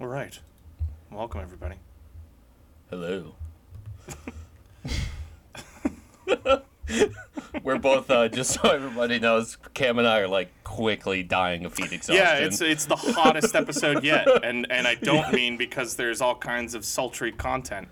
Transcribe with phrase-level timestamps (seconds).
[0.00, 0.40] All right.
[1.10, 1.74] Welcome, everybody.
[2.88, 3.34] Hello.
[7.62, 9.58] We're both uh, just so everybody knows.
[9.74, 12.16] Cam and I are like quickly dying of heat exhaustion.
[12.16, 16.34] Yeah, it's it's the hottest episode yet, and and I don't mean because there's all
[16.34, 17.88] kinds of sultry content.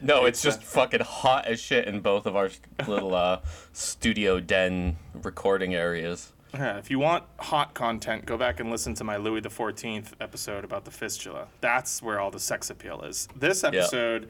[0.00, 2.50] no, it's, it's, just fucking hot as shit in both of our
[2.88, 3.38] little uh,
[3.72, 6.31] studio den recording areas.
[6.54, 10.14] Yeah, if you want hot content, go back and listen to my Louis the Fourteenth
[10.20, 11.48] episode about the fistula.
[11.60, 13.26] That's where all the sex appeal is.
[13.34, 14.28] This episode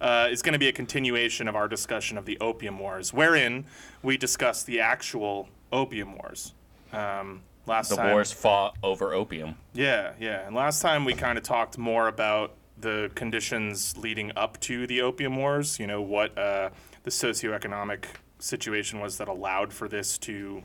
[0.00, 3.64] uh, is going to be a continuation of our discussion of the Opium Wars, wherein
[4.02, 6.52] we discuss the actual Opium Wars.
[6.92, 9.56] Um, last The time, wars fought over opium.
[9.72, 10.46] Yeah, yeah.
[10.46, 15.00] And last time we kind of talked more about the conditions leading up to the
[15.00, 15.78] Opium Wars.
[15.78, 16.70] You know what uh,
[17.04, 18.04] the socioeconomic
[18.38, 20.62] situation was that allowed for this to,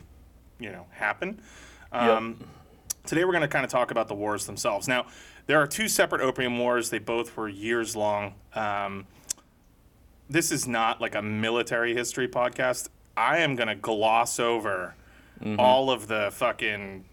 [0.60, 1.42] you know, happen.
[1.92, 2.38] Um,
[3.06, 4.86] Today we're going to kind of talk about the wars themselves.
[4.86, 5.06] Now,
[5.46, 6.90] there are two separate Opium Wars.
[6.90, 8.34] They both were years long.
[8.54, 9.08] Um,
[10.30, 12.90] this is not like a military history podcast.
[13.16, 14.96] I am going to gloss over
[15.58, 17.06] all of the fucking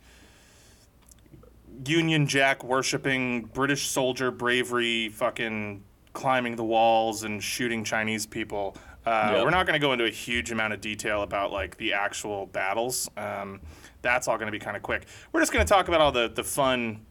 [1.86, 8.76] Union Jack worshiping British soldier bravery, fucking climbing the walls and shooting Chinese people.
[9.06, 9.44] Uh, Yep.
[9.44, 12.46] We're not going to go into a huge amount of detail about like the actual
[12.46, 13.08] battles.
[13.16, 13.60] Um,
[14.02, 15.06] that's all going to be kind of quick.
[15.32, 17.04] We're just going to talk about all the the fun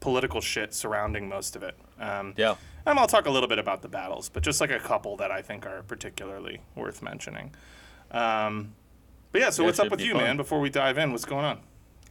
[0.00, 1.76] political shit surrounding most of it.
[1.98, 2.54] Um, Yeah.
[2.86, 5.30] and I'll talk a little bit about the battles, but just like a couple that
[5.30, 7.52] I think are particularly worth mentioning.
[8.10, 8.74] Um,
[9.32, 10.22] but yeah, so Yeah, what's up with you, fun.
[10.22, 10.36] man?
[10.36, 11.60] Before we dive in, what's going on?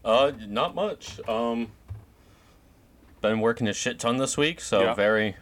[0.04, 1.20] Uh, not much.
[1.30, 1.72] Um,
[3.22, 4.94] been working a shit ton this week, so Yeah.
[4.96, 5.36] very,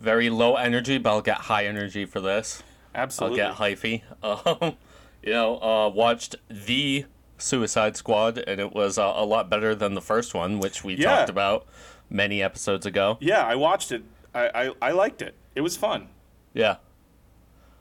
[0.00, 2.62] very low energy, but I'll get high energy for this.
[2.94, 3.40] Absolutely.
[3.42, 4.02] I'll get hyphy.
[4.22, 4.76] Um,
[5.22, 7.04] you know, uh, watched the
[7.38, 10.94] Suicide Squad, and it was uh, a lot better than the first one, which we
[10.94, 11.16] Yeah.
[11.16, 11.66] talked about
[12.08, 13.18] many episodes ago.
[13.20, 14.02] Yeah, I watched it.
[14.34, 15.34] I, I, I liked it.
[15.54, 16.08] It was fun.
[16.54, 16.76] Yeah,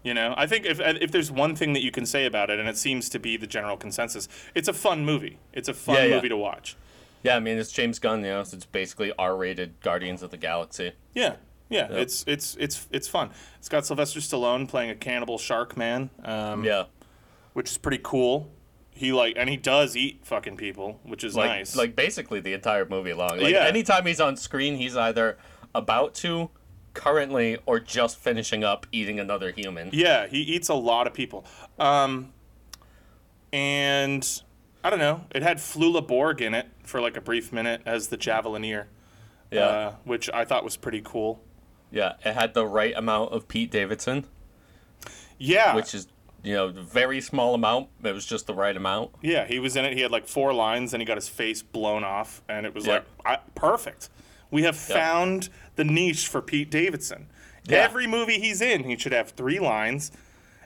[0.04, 2.60] You know, I think if if there's one thing that you can say about it,
[2.60, 5.38] and it seems to be the general consensus, it's a fun movie.
[5.54, 6.16] It's a fun Yeah, yeah.
[6.16, 6.76] movie to watch.
[7.24, 7.36] yeah.
[7.36, 8.22] I mean, it's James Gunn.
[8.24, 10.94] You know, so it's basically R-rated Guardians of the Galaxy.
[11.14, 11.36] Yeah,
[11.70, 11.88] yeah.
[11.92, 13.30] It's it's it's it's fun.
[13.60, 16.86] It's got Sylvester Stallone playing a cannibal shark man, um, Yeah,
[17.54, 18.50] which is pretty cool.
[18.92, 21.76] He like and he does eat fucking people, which is like nice.
[21.76, 23.40] like basically the entire movie long.
[23.40, 23.66] Like Yeah.
[23.66, 25.38] anytime he's on screen, he's either
[25.76, 26.50] about to,
[26.96, 29.90] currently, or just finishing up eating another human.
[29.94, 31.46] Yeah, he eats a lot of people.
[31.78, 32.34] Um,
[33.54, 34.42] and
[34.84, 35.26] I don't know.
[35.32, 38.86] It had Flula Borg in it for like a brief minute as the Javelineer,
[39.52, 41.42] Yeah, uh, which I thought was pretty cool.
[41.92, 42.14] Yeah.
[42.26, 44.26] It had the right amount of Pete Davidson.
[45.38, 46.08] Yeah, which is
[46.44, 47.90] you know very small amount.
[48.04, 49.12] It was just the right amount.
[49.22, 49.94] yeah, he was in it.
[49.94, 52.86] He had like four lines, and he got his face blown off, and it was
[52.88, 52.94] Yeah.
[52.94, 54.10] like I, perfect.
[54.50, 54.96] We have Yeah.
[54.96, 57.28] found the niche for Pete Davidson.
[57.68, 57.80] Yeah.
[57.80, 60.12] Every movie he's in, he should have three lines,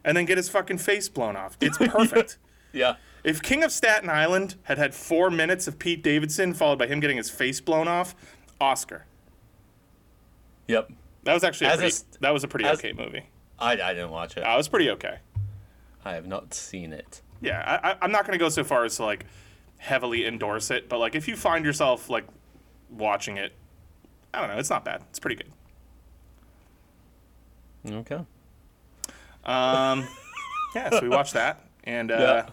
[0.04, 1.58] and then get his fucking face blown off.
[1.62, 2.38] It's perfect.
[2.74, 2.96] Yeah,
[3.26, 7.02] If King of Staten Island had had four minutes of Pete Davidson followed by him
[7.02, 8.16] getting his face blown off,
[8.62, 9.04] Oscar.
[10.70, 10.90] yep.
[11.24, 13.26] That was actually a As a that was a pretty as- okay movie.
[13.60, 14.42] I, I didn't watch it.
[14.44, 15.20] I was pretty okay.
[16.04, 17.22] I have not seen it.
[17.42, 19.26] Yeah, I, I, I'm not gonna go so far as to like
[19.78, 22.26] heavily endorse it, but like if you find yourself like
[22.90, 23.54] watching it,
[24.34, 25.04] I don't know, it's not bad.
[25.10, 25.52] It's pretty good.
[27.94, 28.24] Okay.
[29.44, 30.08] Um,
[30.76, 32.50] yeah, so we watched that, and uh, Yeah.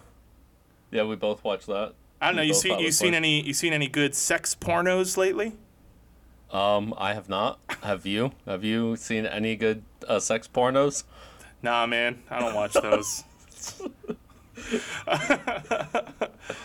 [0.91, 1.93] Yeah, we both watched that.
[2.19, 2.41] I don't know.
[2.41, 5.53] We You see, you seen any you seen any good sex pornos lately?
[6.51, 7.59] Um, I have not.
[7.83, 8.31] Have you?
[8.45, 11.03] Have you seen any good uh, sex pornos?
[11.61, 13.23] Nah, man, I don't watch those.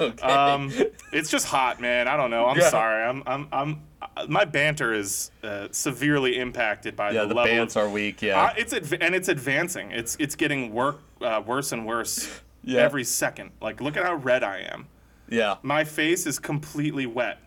[0.00, 0.26] Okay.
[0.26, 0.72] Um,
[1.12, 2.08] it's just hot, man.
[2.08, 2.46] I don't know.
[2.46, 2.70] I'm Yeah.
[2.70, 3.04] sorry.
[3.04, 3.82] I'm, I'm, I'm.
[4.16, 7.52] uh, My banter is uh, severely impacted by yeah, the, the level.
[7.52, 8.22] bands of, are weak.
[8.22, 8.42] Yeah.
[8.42, 9.92] Uh, it's adv- and it's advancing.
[9.92, 12.28] It's it's getting work uh, worse and worse
[12.64, 12.80] Yeah.
[12.80, 13.50] every second.
[13.60, 14.86] Like, look at how red I am.
[15.28, 15.56] yeah.
[15.62, 17.38] My face is completely wet.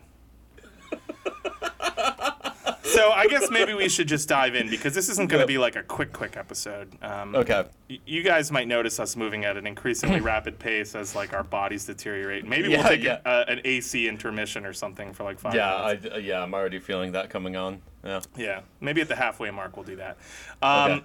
[2.82, 5.58] so I guess maybe we should just dive in because this isn't going to be
[5.58, 6.90] like a quick, quick episode.
[7.02, 7.64] Um, Okay.
[7.90, 11.44] y- You guys might notice us moving at an increasingly rapid pace as like our
[11.44, 12.46] bodies deteriorate.
[12.46, 13.18] Maybe Yeah, we'll take yeah.
[13.24, 16.06] a, an AC intermission or something for like five Yeah, minutes.
[16.06, 17.80] I, uh, yeah, I'm already feeling that coming on.
[18.04, 18.20] Yeah.
[18.36, 20.16] Yeah, maybe at the halfway mark we'll do that.
[20.62, 21.04] Um, Okay.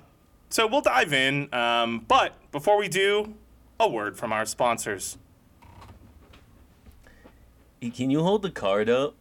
[0.49, 1.51] So we'll dive in.
[1.53, 3.33] Um, but before we do,
[3.79, 5.17] a word from our sponsors.
[7.81, 9.15] Can you hold the card up?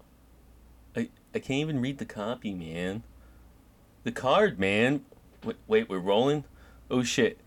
[1.34, 3.04] I can't even read the copy, man.
[4.04, 5.02] The card, man.
[5.42, 6.44] Wait, wait, we're rolling.
[6.90, 7.38] Oh shit.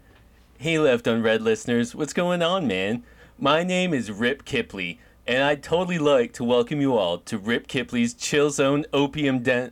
[0.57, 3.03] Hey, Left and Red listeners, what's going on, man?
[3.37, 7.67] My name is Rip Kipley, and I'd totally like to welcome you all to Rip
[7.67, 9.71] Kipley's Chill Zone Opium Den.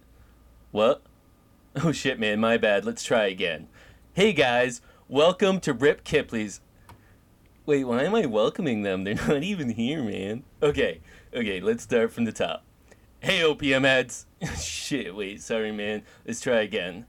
[0.69, 1.01] What?
[1.83, 2.85] Oh shit, man, my bad.
[2.85, 3.67] Let's try again.
[4.13, 6.61] Hey guys, welcome to Rip Kipley's.
[7.65, 9.05] Wait, why am I welcoming them?
[9.05, 10.43] They're not even here, man.
[10.61, 11.01] Okay,
[11.33, 12.63] okay, let's start from the top.
[13.23, 14.25] Hey, opium heads.
[14.61, 16.03] shit, wait, sorry, man.
[16.27, 17.05] Let's try again.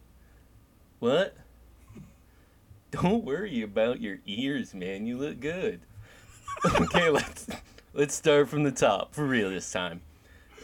[1.01, 1.37] What?
[2.93, 5.07] Don't worry about your ears, man.
[5.07, 5.81] You look good.
[6.81, 7.49] okay, let's
[7.95, 10.03] let's start from the top for real this time.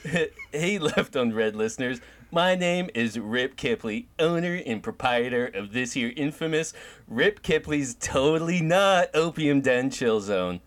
[0.52, 2.00] hey, Left and Red listeners.
[2.30, 6.72] My name is Rip Kipley, owner and proprietor of this here infamous
[7.08, 10.60] Rip Kipley's Totally Not Opium Den Chill Zone.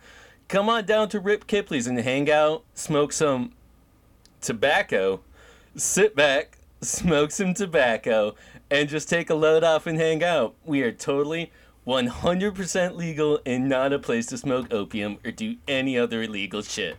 [0.49, 3.53] Come on down to Rip Kipley's and hang out, smoke some
[4.43, 5.21] tobacco,
[5.75, 8.35] sit back, smoke some tobacco,
[8.69, 10.53] and just take a load off and hang out.
[10.65, 11.51] We are totally
[11.87, 16.97] 100% legal and not a place to smoke opium or do any other illegal shit.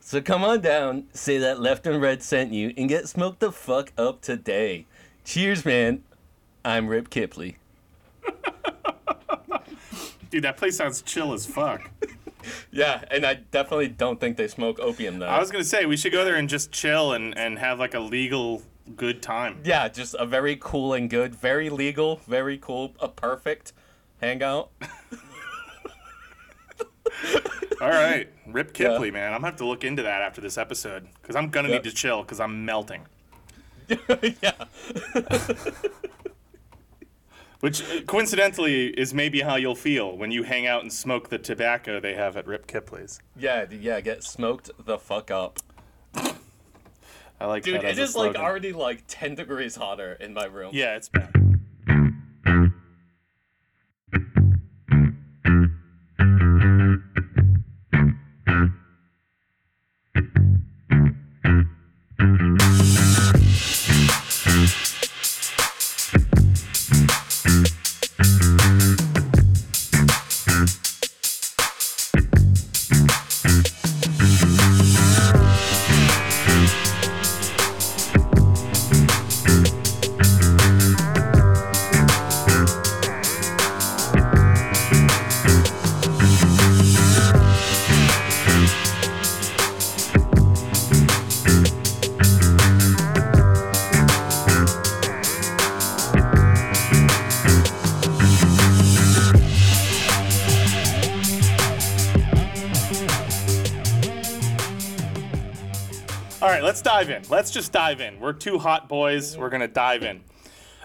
[0.00, 3.50] So come on down, say that Left and Red sent you, and get smoked the
[3.50, 4.86] fuck up today.
[5.24, 6.02] Cheers, man.
[6.64, 7.56] I'm Rip Kipley.
[10.30, 11.90] Dude, that place sounds chill as fuck.
[12.70, 15.26] Yeah, and I definitely don't think they smoke opium though.
[15.26, 17.94] I was gonna say we should go there and just chill and, and have like
[17.94, 18.62] a legal
[18.96, 19.60] good time.
[19.64, 23.72] yeah, just a very cool and good, very legal, very cool, a perfect
[24.20, 24.70] hangout.
[27.80, 29.32] All right, Rip Kipley, man.
[29.32, 31.74] I'm gonna have to look into that after this episode because I'm gonna Yeah.
[31.76, 33.02] need to chill because I'm melting.
[34.42, 34.64] yeah.
[37.64, 41.98] Which coincidentally is maybe how you'll feel when you hang out and smoke the tobacco
[41.98, 43.22] they have at Rip Kipley's.
[43.38, 45.60] Yeah, yeah, get smoked the fuck up.
[46.14, 47.84] I like Dude, that.
[47.86, 50.72] as it is like already like 10 degrees hotter in my room.
[50.74, 51.43] Yeah, it's bad.
[107.06, 107.28] Dive in.
[107.30, 108.20] Let's just dive in.
[108.20, 109.36] We're two hot boys.
[109.36, 110.22] We're gonna dive in.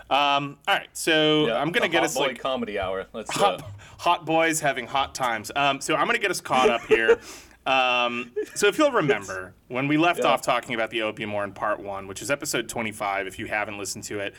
[0.10, 3.06] Um, all right, so Yeah, I'm gonna get Hot us boy like comedy hour.
[3.14, 3.66] Let's hot, it.
[4.00, 5.52] hot boys having hot times.
[5.56, 7.20] Um, so I'm gonna get us caught up here.
[7.66, 10.28] Um, so if you'll remember, when we left Yeah.
[10.28, 13.46] off talking about the opium war in part one, which is episode 25, if you
[13.46, 14.34] haven't listened to it,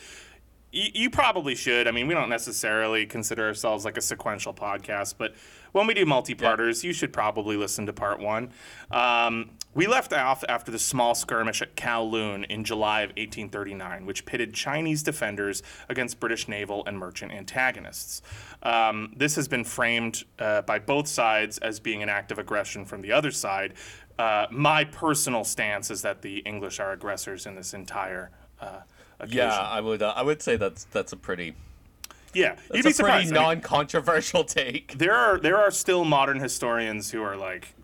[0.74, 1.86] y- you probably should.
[1.86, 5.34] I mean, we don't necessarily consider ourselves like a sequential podcast, but
[5.72, 8.50] when we do multi-parters, you should probably listen to part one.
[8.90, 14.26] Um, we left off after the small skirmish at Kowloon in July of 1839, which
[14.26, 18.20] pitted Chinese defenders against British naval and merchant antagonists.
[18.64, 22.84] Um, this has been framed uh, by both sides as being an act of aggression
[22.84, 23.74] from the other side.
[24.18, 28.30] Uh, my personal stance is that the English are aggressors in this entire
[28.60, 28.80] uh,
[29.18, 29.38] occasion.
[29.38, 30.02] Yeah, I would.
[30.02, 31.54] Uh, I would say that's that's a pretty.
[32.34, 32.56] Yeah.
[32.72, 33.32] You'd It's be a pretty surprised.
[33.32, 34.98] Non-controversial take.
[34.98, 37.74] there are there are still modern historians who are like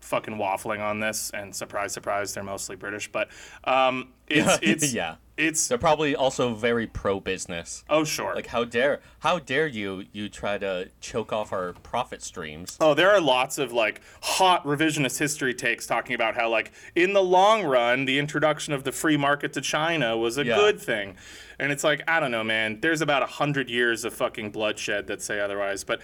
[0.00, 3.10] fucking waffling on this, and surprise, surprise, they're mostly British.
[3.10, 3.28] But
[3.64, 5.16] um, it's it's yeah.
[5.36, 7.84] It's They're probably also very pro-business.
[7.90, 8.34] oh sure.
[8.34, 12.76] Like, how dare how dare you you try to choke off our profit streams?
[12.80, 17.12] Oh, there are lots of like hot revisionist history takes talking about how like in
[17.12, 20.56] the long run the introduction of the free market to China was a Yeah.
[20.56, 21.16] good thing.
[21.58, 22.80] And it's like, I don't know, man.
[22.80, 25.84] There's about a hundred years of fucking bloodshed that say otherwise.
[25.84, 26.00] But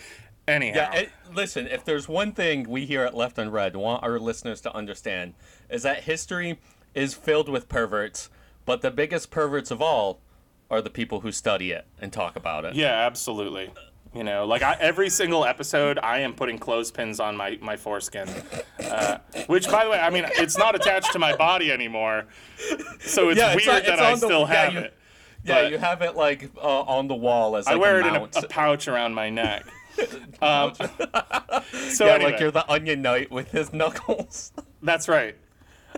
[0.48, 0.76] anyhow.
[0.92, 4.18] Yeah, it, listen, if there's one thing we here at Left and Red want our
[4.18, 5.34] listeners to understand
[5.68, 6.58] is that history
[6.94, 8.30] is filled with perverts,
[8.64, 10.20] but the biggest perverts of all
[10.70, 12.74] are the people who study it and talk about it.
[12.74, 13.72] Yeah, absolutely.
[14.14, 18.28] You know, like I, every single episode, I am putting clothespins on my my foreskin,
[18.84, 22.26] uh, which, by the way, I mean it's not attached to my body anymore,
[23.00, 24.94] so it's Yeah, weird it's on- that it's I the- still yeah, have you- it.
[25.44, 28.06] Yeah, But- you have it like uh, on the wall as like I wear it
[28.06, 29.64] in a, a pouch around my neck.
[30.40, 30.72] Um,
[31.90, 34.50] so yeah, anyway, like you're the Onion Knight with his knuckles.
[34.82, 35.36] that's right.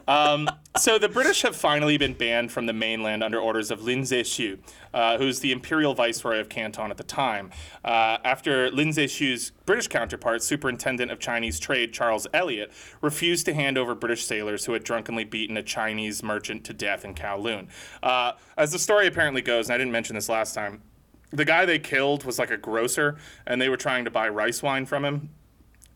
[0.09, 4.03] Um, so the British have finally been banned from the mainland under orders of Lin
[4.03, 4.59] Zexu,
[4.95, 7.51] uh, who's the imperial viceroy of Canton at the time.
[7.85, 13.77] Uh, after Lin Zexu's British counterpart, Superintendent of Chinese Trade Charles Elliot, refused to hand
[13.77, 17.69] over British sailors who had drunkenly beaten a Chinese merchant to death in Kowloon.
[18.03, 20.83] Uh, as the story apparently goes, and I didn't mention this last time,
[21.31, 24.63] the guy they killed was like a grocer, and they were trying to buy rice
[24.63, 25.31] wine from him,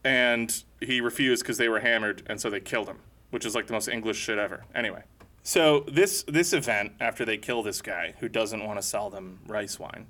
[0.04, 2.98] and he refused because they were hammered, and so they killed him
[3.36, 4.64] which is like the most English shit ever.
[4.74, 5.02] Anyway,
[5.42, 9.40] so this this event after they kill this guy who doesn't want to sell them
[9.46, 10.06] rice wine,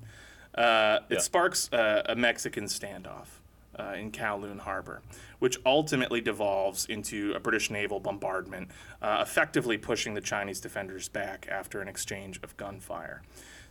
[0.55, 1.19] uh, it Yeah.
[1.19, 3.27] sparks uh, a Mexican standoff.
[3.79, 5.03] Uh, in Kowloon Harbor,
[5.39, 8.71] which ultimately devolves into a British naval bombardment,
[9.03, 13.21] uh, effectively pushing the Chinese defenders back after an exchange of gunfire.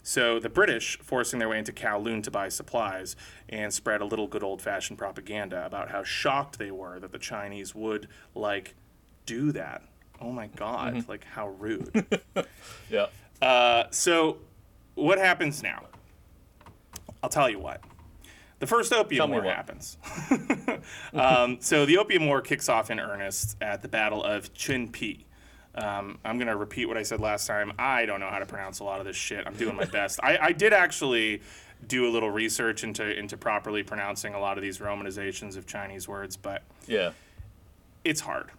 [0.03, 3.15] So the British, forcing their way into Kowloon to buy supplies
[3.49, 7.17] and spread a little good old fashioned propaganda about how shocked they were that the
[7.17, 8.75] Chinese would, like,
[9.25, 9.81] do that.
[10.21, 12.05] Oh my God, like, how rude.
[12.89, 13.07] Yeah.
[13.41, 14.37] uh, so,
[14.95, 15.83] what happens now?
[17.23, 17.81] I'll tell you what.
[18.59, 19.55] The first Opium War what.
[19.55, 19.97] happens.
[21.13, 25.23] um, so, the Opium War kicks off in earnest at the Battle of Chinpi.
[25.75, 27.73] Um, I'm going to repeat what I said last time.
[27.77, 29.45] I don't know how to pronounce a lot of this shit.
[29.45, 30.19] I'm doing my best.
[30.23, 31.41] I, I did actually
[31.87, 36.07] do a little research into, into properly pronouncing a lot of these romanizations of Chinese
[36.07, 37.11] words, but Yeah.
[38.05, 38.51] it's hard.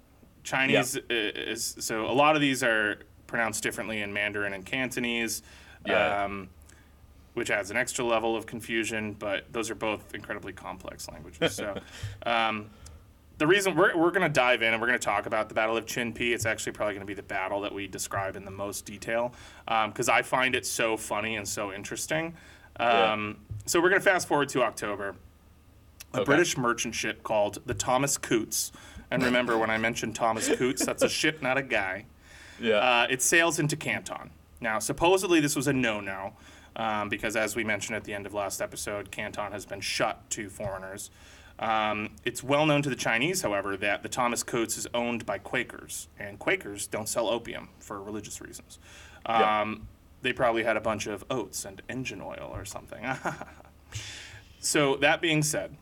[0.46, 5.42] Chinese is so a lot of these are pronounced differently in Mandarin and Cantonese,
[5.84, 6.24] Yeah.
[6.24, 6.48] um,
[7.34, 9.12] which adds an extra level of confusion.
[9.12, 11.54] But those are both incredibly complex languages.
[11.54, 11.78] So.
[12.24, 12.70] Um,
[13.38, 15.54] the reason we're, we're going to dive in and we're going to talk about the
[15.54, 18.46] Battle of Chinpi, it's actually probably going to be the battle that we describe in
[18.46, 19.34] the most detail
[19.66, 22.32] because I find it so funny and so interesting.
[22.80, 23.12] Yeah.
[23.12, 23.36] Um,
[23.66, 25.16] So we're going to fast forward to October.
[26.14, 26.24] A Okay.
[26.24, 28.72] British merchant ship called the Thomas Coutts.
[29.10, 32.06] And remember, when I mentioned Thomas Coutts, that's a ship, not a guy.
[32.60, 32.76] Yeah.
[32.76, 34.30] Uh, it sails into Canton.
[34.60, 36.32] Now, supposedly this was a no-no
[36.74, 40.28] um, because, as we mentioned at the end of last episode, Canton has been shut
[40.30, 41.10] to foreigners.
[41.58, 45.38] Um, it's well known to the Chinese, however, that the Thomas Coutts is owned by
[45.38, 48.78] Quakers, and Quakers don't sell opium for religious reasons.
[49.24, 49.74] Um, Yeah.
[50.22, 53.04] They probably had a bunch of oats and engine oil or something.
[54.58, 55.76] so, that being said,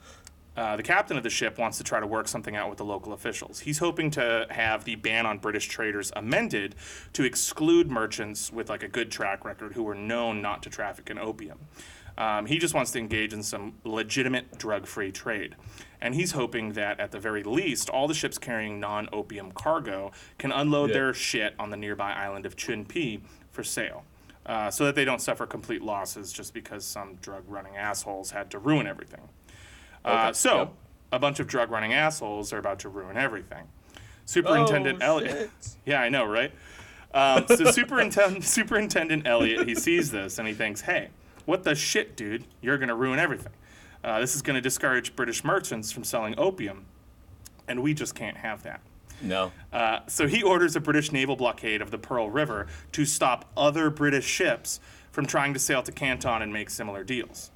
[0.57, 2.85] uh, the captain of the ship wants to try to work something out with the
[2.85, 3.61] local officials.
[3.61, 6.75] He's hoping to have the ban on British traders amended
[7.13, 11.11] to exclude merchants with like a good track record who were known not to traffic
[11.11, 11.59] in opium.
[12.17, 15.57] Um, he just wants to engage in some legitimate drug-free trade,
[16.01, 20.53] and he's hoping that at the very least, all the ships carrying non-opium cargo can
[20.53, 20.95] unload Yeah.
[20.95, 24.05] their shit on the nearby island of Chunpi for sale.
[24.47, 28.59] Uh, so that they don't suffer complete losses just because some drug-running assholes had to
[28.59, 29.23] ruin everything.
[30.05, 30.73] Uh, so, yep.
[31.13, 33.65] a bunch of drug running assholes are about to ruin everything.
[34.27, 35.51] Superintendent Oh, Elliot.
[35.87, 36.53] Yeah, I know, right?
[37.13, 41.09] Um, so, Superintendent, Superintendent Elliot, he sees this and he thinks, hey,
[41.45, 42.45] what the shit, dude?
[42.61, 43.53] You're going to ruin everything.
[44.03, 46.85] Uh, this is going to discourage British merchants from selling opium,
[47.69, 48.81] and we just can't have that.
[49.23, 49.53] No.
[49.73, 53.89] Uh, so he orders a British naval blockade of the Pearl River to stop other
[53.91, 54.81] British ships
[55.13, 57.51] from trying to sail to Canton and make similar deals.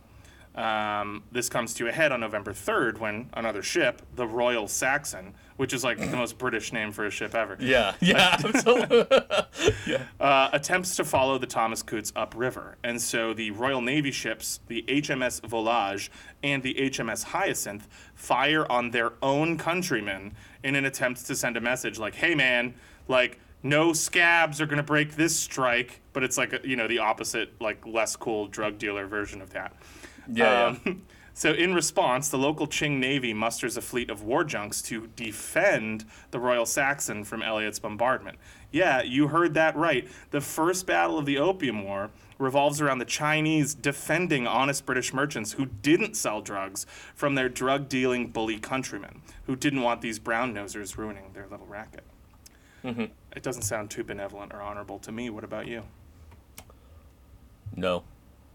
[0.55, 5.35] Um, this comes to a head on November 3rd when another ship, the Royal Saxon,
[5.57, 7.95] which is like the most British name for a ship ever, Yeah.
[8.01, 8.39] Yeah.
[8.45, 9.07] Absolutely.
[10.19, 12.77] uh, attempts to follow the Thomas Coutts upriver.
[12.83, 16.09] And so the Royal Navy ships, the HMS Volage
[16.43, 21.61] and the HMS Hyacinth, fire on their own countrymen in an attempt to send a
[21.61, 22.75] message like, hey man,
[23.07, 26.01] like, no scabs are going to break this strike.
[26.13, 29.75] But it's like, you know, the opposite, like, less cool drug dealer version of that.
[30.33, 30.77] Yeah.
[30.85, 30.91] yeah.
[30.91, 31.03] Um,
[31.35, 36.05] so, in response, the local Qing Navy musters a fleet of war junks to defend
[36.31, 38.39] the Royal Saxon from Elliot's bombardment.
[38.71, 40.07] Yeah, you heard that right.
[40.31, 45.53] The first battle of the Opium War revolves around the Chinese defending honest British merchants
[45.53, 50.55] who didn't sell drugs from their drug dealing bully countrymen, who didn't want these brown
[50.55, 52.05] nosers ruining their little racket.
[53.35, 55.31] It doesn't sound too benevolent or honorable to me.
[55.31, 55.83] What about you?
[57.75, 58.05] No.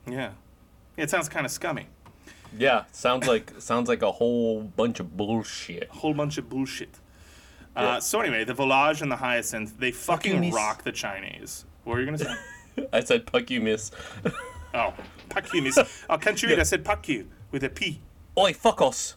[0.07, 0.31] Yeah.
[0.97, 1.87] It sounds kind of scummy.
[2.57, 2.83] Yeah.
[2.91, 5.89] Sounds like sounds like a whole bunch of bullshit.
[5.89, 6.99] A whole bunch of bullshit.
[7.75, 10.53] Uh, so anyway, the Volage and the Hyacinth, they you, fucking miss.
[10.53, 11.65] rock the Chinese.
[11.83, 12.87] What were you gonna say?
[12.93, 13.89] I said fuck you, miss.
[14.75, 14.93] oh,
[15.31, 15.79] fuck you, miss.
[16.09, 16.59] I can't you read?
[16.59, 17.99] I said fuck you with a P.
[18.37, 19.15] Oi, fuck us.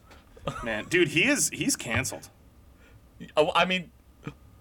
[0.64, 2.30] Man, dude, he is he's canceled,
[3.37, 3.90] Oh, I mean,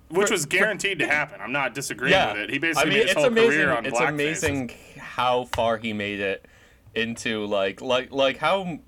[0.09, 1.39] which For- was guaranteed to happen.
[1.39, 2.33] I'm not disagreeing yeah.
[2.33, 2.49] with it.
[2.49, 3.49] He I basically mean, made his it's whole amazing.
[3.51, 4.09] career on It's blackface.
[4.09, 6.45] amazing how far he made it
[6.95, 8.79] into like like like how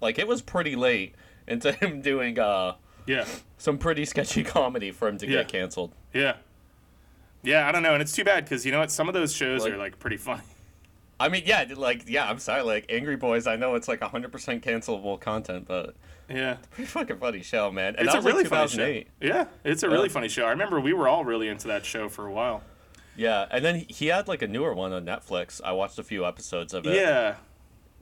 [0.00, 1.14] like it was pretty late
[1.46, 2.74] into him doing uh
[3.06, 3.24] Yeah,
[3.58, 5.38] some pretty sketchy comedy for him to Yeah.
[5.38, 5.94] get canceled.
[6.12, 6.36] Yeah.
[7.42, 8.90] Yeah, I don't know, and it's too bad because you know what?
[8.90, 10.42] Some of those shows Like- are like pretty funny.
[11.20, 13.46] I mean, yeah, like yeah, I'm sorry, like Angry Boys.
[13.46, 14.30] I know it's like 100%
[14.62, 15.94] cancelable content, but
[16.30, 16.56] Yeah.
[16.70, 17.94] pretty fucking funny show, man.
[17.96, 19.02] And It's a was, like, really funny show.
[19.20, 20.12] Yeah, it's a really Yeah.
[20.14, 20.44] funny show.
[20.46, 22.62] I remember we were all really into that show for a while.
[23.16, 25.60] Yeah, and then he- had like a newer one on Netflix.
[25.62, 26.94] I watched a few episodes of it.
[26.94, 27.36] Yeah.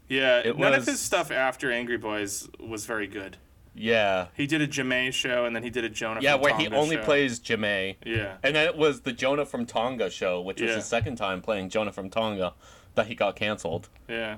[0.08, 0.38] Yeah.
[0.44, 3.36] It None of his stuff after Angry Boys was very good.
[3.74, 4.28] Yeah.
[4.34, 6.96] He did a Ja'mie show and then he did a Jonah Yeah, where he only
[6.96, 7.04] show.
[7.04, 7.96] plays Ja'mie.
[8.04, 8.36] Yeah.
[8.42, 10.76] And then it was the Jonah from Tonga show, which was Yeah.
[10.76, 12.54] his second time playing Jonah from Tonga,
[12.94, 13.88] that he got canceled.
[14.08, 14.36] Yeah.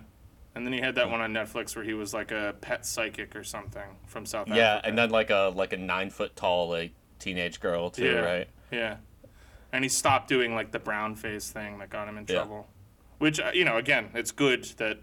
[0.54, 3.34] And then he had that one on Netflix where he was like a pet psychic
[3.36, 4.80] or something from South Yeah, Africa.
[4.84, 8.18] Yeah, and then like a like a nine foot tall like teenage girl too, Yeah.
[8.20, 8.48] right?
[8.72, 8.96] Yeah.
[9.72, 12.36] And he stopped doing like the brown face thing that got him in Yeah.
[12.36, 12.68] trouble.
[13.18, 14.98] Which, uh, you know, again, it's good that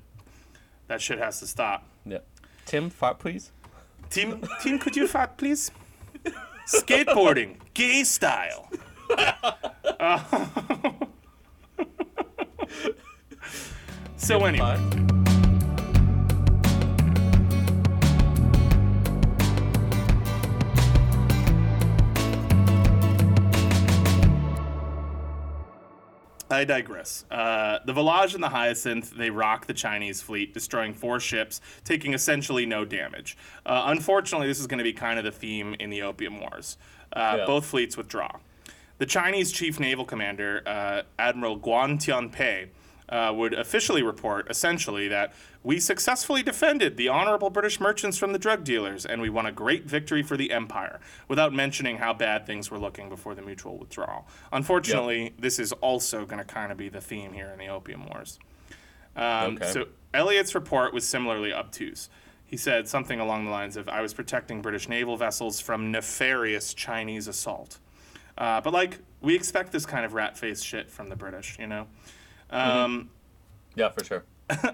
[0.87, 1.85] that shit has to stop.
[2.05, 2.19] Yeah.
[2.65, 3.51] Tim, fart please.
[4.09, 5.71] Tim, Tim, could you fart, please?
[6.67, 8.69] Skateboarding, gay style.
[9.09, 10.23] Uh,
[14.17, 14.77] so anyway,
[26.49, 27.25] I digress.
[27.29, 32.13] Uh, the Volage and the Hyacinth, they rock the Chinese fleet, destroying four ships, taking
[32.13, 33.37] essentially no damage.
[33.65, 36.77] Uh, unfortunately, this is going to be kind of the theme in the Opium Wars.
[37.13, 37.45] Uh, Yeah.
[37.45, 38.31] Both fleets withdraw.
[38.97, 42.69] The Chinese chief naval commander, uh, Admiral Guan Tianpei,
[43.09, 45.33] uh, would officially report essentially that
[45.63, 49.51] we successfully defended the honorable British merchants from the drug dealers and we won a
[49.51, 53.77] great victory for the empire, without mentioning how bad things were looking before the mutual
[53.77, 54.27] withdrawal.
[54.51, 58.05] Unfortunately, this is also going to kind of be the theme here in the Opium
[58.07, 58.39] Wars.
[59.15, 59.71] Um, Okay.
[59.71, 62.09] So Elliot's report was similarly obtuse.
[62.45, 66.73] He said something along the lines of, "I was protecting British naval vessels from nefarious
[66.73, 67.79] Chinese assault."
[68.37, 71.87] Uh, but like, we expect this kind of rat-faced shit from the British, you know.
[72.49, 73.09] Um,
[73.75, 74.23] Yeah, for sure.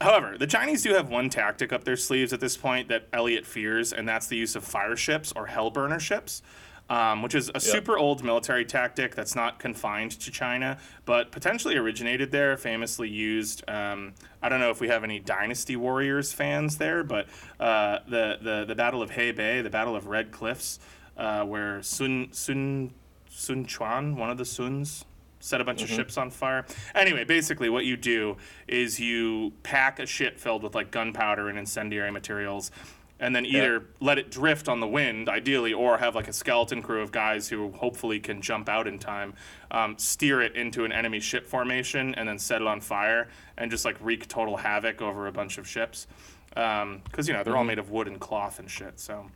[0.00, 3.46] However, the Chinese do have one tactic up their sleeves at this point that Elliot
[3.46, 6.42] fears, and that's the use of fire ships or hellburner ships,
[6.90, 10.76] um, which is a super old military tactic that's not confined to China,
[11.06, 13.64] but potentially originated there, famously used.
[13.68, 14.12] Um,
[14.42, 17.26] I don't know if we have any Dynasty Warriors fans there, but
[17.58, 20.78] uh, the, the, the Battle of Chibi, the Battle of Red Cliffs,
[21.16, 22.92] uh, where Sun, Sun,
[23.30, 25.06] Sun Quan, one of the Suns,
[25.40, 26.64] set a bunch of ships on fire.
[26.94, 31.58] Anyway, basically, what you do is you pack a ship filled with like gunpowder and
[31.58, 32.70] incendiary materials,
[33.18, 36.82] and then either let it drift on the wind, ideally, or have like a skeleton
[36.82, 39.34] crew of guys who hopefully can jump out in time,
[39.70, 43.70] um, steer it into an enemy ship formation, and then set it on fire and
[43.70, 46.06] just like wreak total havoc over a bunch of ships.
[46.50, 48.98] Because you know they're all made of wood and cloth and shit.
[49.00, 49.26] So.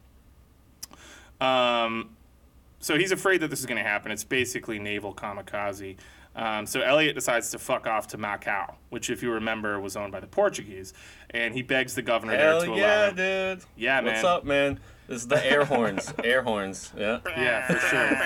[1.40, 2.10] Um,
[2.80, 4.10] so he's afraid that this is going to happen.
[4.10, 5.96] It's basically naval kamikaze.
[6.34, 10.12] Um, so Elliot decides to fuck off to Macau, which, if you remember, was owned
[10.12, 10.94] by the Portuguese,
[11.30, 13.64] and he begs the governor Hell there to allow yeah, dude.
[13.76, 14.04] Yeah, man.
[14.14, 14.80] What's up, man?
[15.08, 16.14] This is the air horns.
[16.24, 16.92] air horns.
[16.96, 17.18] Yeah.
[17.26, 18.16] Yeah, for sure.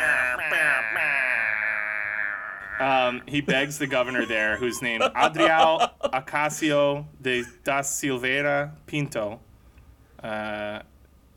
[2.79, 9.41] Um, he begs the governor there, who's named Adriel Acacio de da Silveira Pinto.
[10.23, 10.81] Uh,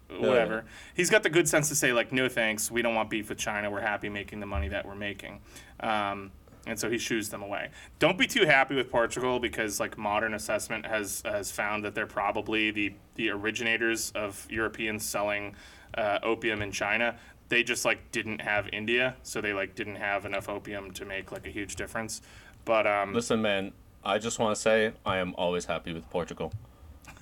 [0.09, 0.65] whatever.
[0.93, 3.37] He's got the good sense to say, like, no thanks, we don't want beef with
[3.37, 3.69] China.
[3.69, 5.41] We're happy making the money that we're making.
[5.79, 6.31] Um,
[6.65, 7.69] and so he shoos them away.
[7.99, 12.05] Don't be too happy with Portugal because, like, modern assessment has has found that they're
[12.05, 15.55] probably the the originators of Europeans selling
[15.97, 17.15] uh, opium in China.
[17.49, 21.31] They just like didn't have India, so they like didn't have enough opium to make
[21.31, 22.21] like a huge difference.
[22.65, 23.71] But um, Listen, man.
[24.03, 26.53] I just want to say I am always happy with Portugal.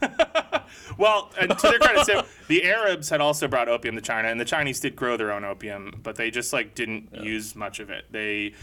[0.98, 4.40] Well, and to their credit, so the Arabs had also brought opium to China, and
[4.40, 7.90] the Chinese did grow their own opium, but they just like didn't use much of
[7.90, 8.06] it.
[8.12, 8.54] They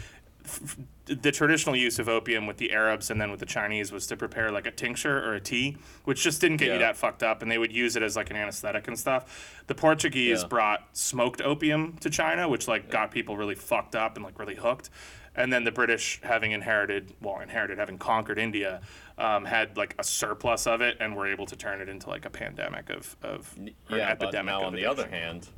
[0.45, 4.07] f- the traditional use of opium with the Arabs and then with the Chinese was
[4.07, 7.23] to prepare like a tincture or a tea, which just didn't get you that fucked
[7.23, 9.62] up, and they would use it as like an anesthetic and stuff.
[9.66, 10.49] The Portuguese Yeah.
[10.49, 14.57] brought smoked opium to China, which like got people really fucked up and like really
[14.57, 14.88] hooked.
[15.35, 18.83] And then the British, having inherited, well, inherited, having conquered India,
[19.23, 22.25] um, had like a surplus of it and were able to turn it into like
[22.25, 25.49] a pandemic of, of Yeah, but epidemic now of on the other hand,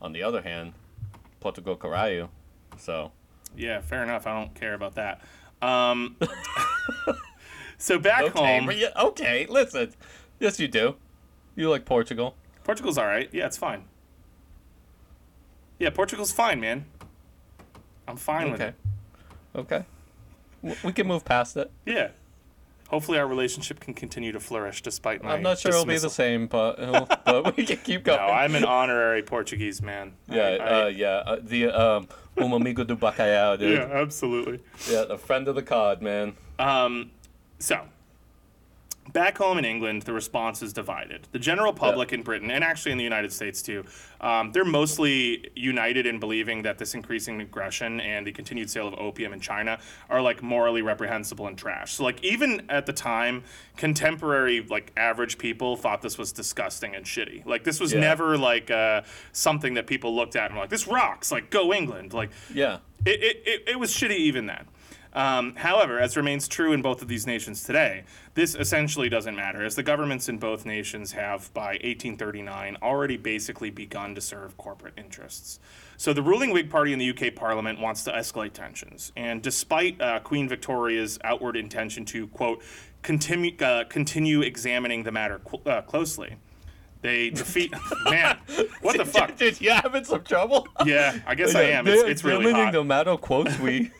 [0.00, 0.72] on the other hand,
[1.38, 2.30] Portugal Caralho.
[2.78, 3.12] So
[3.54, 4.26] Yeah, fair enough.
[4.26, 5.20] I don't care about that.
[5.60, 6.16] Um,
[7.78, 9.46] so back okay, home, but yeah, okay.
[9.48, 9.92] Listen,
[10.40, 10.96] yes, you do.
[11.54, 12.34] You like Portugal?
[12.64, 13.28] Portugal's all right.
[13.30, 13.84] Yeah, it's fine.
[15.78, 16.86] Yeah, Portugal's fine, man.
[18.08, 18.72] I'm fine with Okay.
[19.54, 19.58] it.
[19.58, 19.84] Okay.
[20.82, 21.70] We can move past it.
[21.84, 22.10] Yeah.
[22.92, 25.32] Hopefully our relationship can continue to flourish despite my.
[25.32, 26.76] I'm not sure it'll be the same, but
[27.24, 28.18] but we can keep going.
[28.18, 30.12] No, I'm an honorary Portuguese man.
[30.28, 31.08] yeah, I- I- uh, yeah.
[31.08, 33.78] Uh, the um, um amigo do bacalhau, dude.
[33.78, 34.60] yeah, absolutely.
[34.90, 36.34] Yeah, the friend of the cod, man.
[36.58, 37.10] Um,
[37.58, 37.80] so,
[39.12, 41.28] back home in England, the response is divided.
[41.32, 43.84] The general public in Britain, and actually in the United States too,
[44.20, 48.94] um, they're mostly united in believing that this increasing aggression and the continued sale of
[48.94, 51.94] opium in China are like morally reprehensible and trash.
[51.94, 53.44] So, like even at the time,
[53.76, 57.44] contemporary like average people thought this was disgusting and shitty.
[57.44, 58.00] Like this was Yeah.
[58.00, 61.72] never like uh, something that people looked at and were like, "This rocks!" Like go
[61.72, 62.12] England!
[62.14, 62.78] Like Yeah.
[63.04, 64.66] it, it, it, it was shitty even then.
[65.14, 69.62] Um, however, as remains true in both of these nations today, this essentially doesn't matter,
[69.64, 74.94] as the governments in both nations have, by 1839, already basically begun to serve corporate
[74.96, 75.60] interests.
[75.98, 80.00] So the ruling Whig Party in the UK Parliament wants to escalate tensions, and despite
[80.00, 82.62] uh, Queen Victoria's outward intention to, quote,
[83.02, 86.36] continue, uh, continue examining the matter qu- uh, closely,
[87.02, 87.74] they defeat.
[88.08, 88.38] man,
[88.80, 89.36] what the fuck?
[89.36, 90.66] Did you having some trouble?
[90.86, 91.86] Yeah, I guess I am.
[91.86, 92.72] It's, it's really hot.
[92.72, 93.90] No matter quotes we.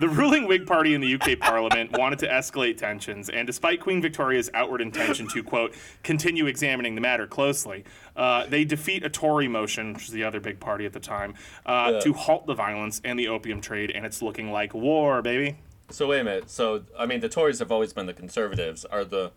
[0.00, 4.00] The ruling Whig Party in the UK Parliament wanted to escalate tensions, and despite Queen
[4.00, 7.84] Victoria's outward intention to, quote, continue examining the matter closely,
[8.16, 11.34] uh, they defeat a Tory motion, which was the other big party at the time,
[11.66, 12.00] uh, Yeah.
[12.00, 15.56] to halt the violence and the opium trade, and it's looking like war, baby.
[15.90, 16.48] So wait a minute.
[16.50, 18.84] So I mean, the Tories have always been the conservatives.
[18.84, 19.32] Are the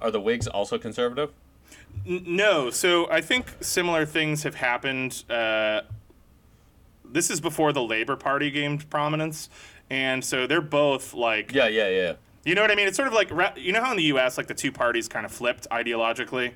[0.00, 1.30] are the Whigs also conservative?
[2.06, 5.24] N- no, so I think similar things have happened.
[5.28, 5.82] Uh,
[7.04, 9.48] this is before the Labour Party gained prominence,
[9.90, 12.12] and so they're both like Yeah, yeah, yeah.
[12.44, 12.88] You know what I mean?
[12.88, 14.38] It's sort of like you know how in the U.S.
[14.38, 16.52] like the two parties kind of flipped ideologically.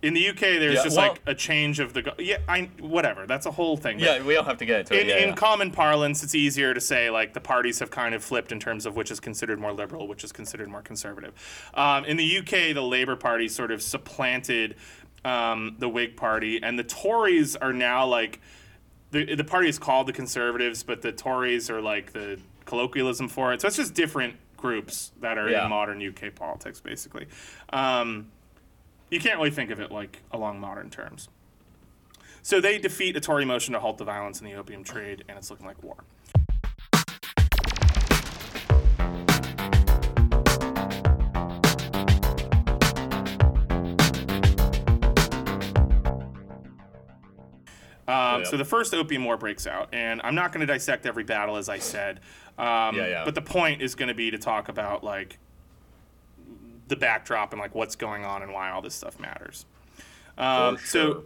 [0.00, 2.36] In the UK, there's Yeah, just well- like a change of the go- yeah.
[2.46, 3.26] I whatever.
[3.26, 3.98] That's a whole thing.
[3.98, 5.08] Yeah, we don't have to get into In, it.
[5.08, 5.34] Yeah, in yeah.
[5.34, 8.86] common parlance, it's easier to say like the parties have kind of flipped in terms
[8.86, 11.32] of which is considered more liberal, which is considered more conservative.
[11.74, 14.76] Um, in the UK, the Labour Party sort of supplanted
[15.24, 18.40] um, the Whig Party, and the Tories are now like
[19.10, 23.52] the the party is called the Conservatives, but the Tories are like the colloquialism for
[23.52, 23.60] it.
[23.62, 25.64] So it's just different groups that are Yeah.
[25.64, 27.26] in modern UK politics, basically.
[27.72, 28.30] Um,
[29.10, 31.28] you can't really think of it like along modern terms.
[32.42, 35.36] So they defeat a Tory motion to halt the violence in the opium trade, and
[35.38, 35.96] it's looking like war.
[48.08, 48.44] Um, Yeah.
[48.44, 51.56] So the first opium war breaks out, and I'm not going to dissect every battle,
[51.56, 52.20] as I said.
[52.58, 53.24] Um, Yeah, yeah.
[53.24, 55.38] But the point is going to be to talk about like
[56.88, 59.66] the backdrop and like what's going on and why all this stuff matters.
[60.38, 61.24] Um, For So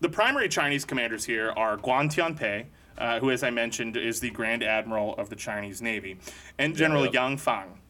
[0.00, 2.66] the primary Chinese commanders here are Guan Tianpei,
[2.98, 6.18] uh, who, as I mentioned, is the Grand Admiral of the Chinese Navy,
[6.58, 7.12] and General yeah.
[7.12, 7.80] Yang Fang,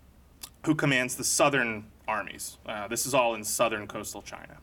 [0.65, 2.59] who commands the southern armies.
[2.67, 4.59] Uh, this is all in southern coastal China.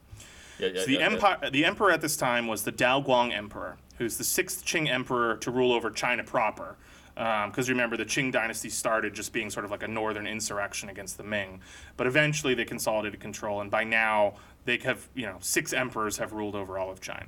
[0.67, 1.49] Yeah, yeah, So the yeah, yeah.
[1.49, 5.51] the emperor at this time was the Daoguang Emperor, who's the sixth Qing emperor to
[5.51, 6.77] rule over China proper.
[7.15, 10.89] Um, because remember, the Qing dynasty started just being sort of like a northern insurrection
[10.89, 11.61] against the Ming,
[11.95, 14.33] but eventually they consolidated control, and by now
[14.65, 17.27] they have, you know, six emperors have ruled over all of China.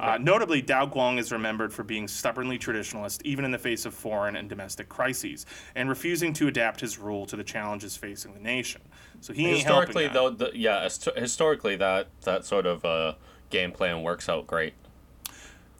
[0.00, 3.94] Uh, notably, Dao Guang is remembered for being stubbornly traditionalist, even in the face of
[3.94, 8.40] foreign and domestic crises, and refusing to adapt his rule to the challenges facing the
[8.40, 8.80] nation.
[9.20, 13.14] So he historically though, the, yeah, hist- historically that that sort of uh,
[13.50, 14.74] game plan works out great.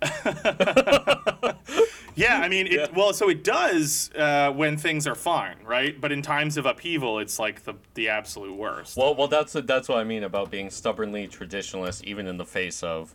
[2.17, 2.87] Yeah, I mean, it, Yeah.
[2.95, 5.99] well, so it does uh, when things are fine, right?
[5.99, 8.97] But in times of upheaval, it's like the the absolute worst.
[8.97, 12.83] Well, well, that's that's what I mean about being stubbornly traditionalist, even in the face
[12.83, 13.15] of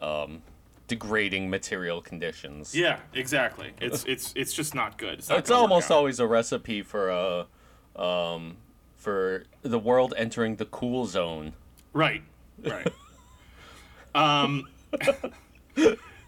[0.00, 0.42] um,
[0.88, 2.74] degrading material conditions.
[2.74, 3.72] yeah, exactly.
[3.80, 5.18] It's it's it's just not good.
[5.18, 8.56] It's, not it's almost always a recipe for uh, um,
[8.96, 11.52] for the world entering the cool zone.
[11.92, 12.22] Right,
[12.62, 12.92] right.
[14.14, 14.68] um,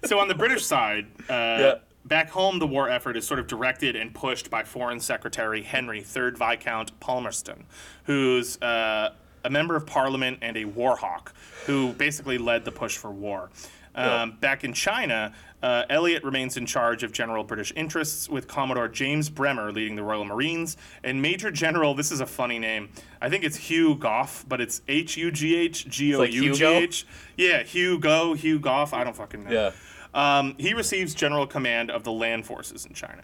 [0.05, 3.97] so on the British side, uh, back home, the war effort is sort of directed
[3.97, 7.67] and pushed by Foreign Secretary Henry, 3rd Viscount Palmerston,
[8.05, 9.15] who's uh,
[9.49, 11.35] a member of Parliament and a war hawk,
[11.65, 13.51] who basically led the push for war.
[13.95, 18.87] Um, Back in China, uh, Elliot remains in charge of general British interests, with Commodore
[18.87, 23.29] James Bremer leading the Royal Marines, and Major General, this is a funny name, I
[23.29, 27.07] think it's Hugh Goff, but it's H U G H G O U G H.
[27.37, 29.51] Yeah, Hugh Hugo, Hugh Goff, I don't fucking know.
[29.51, 29.73] Yeah.
[30.15, 33.23] Um, he receives general command of the land forces in China.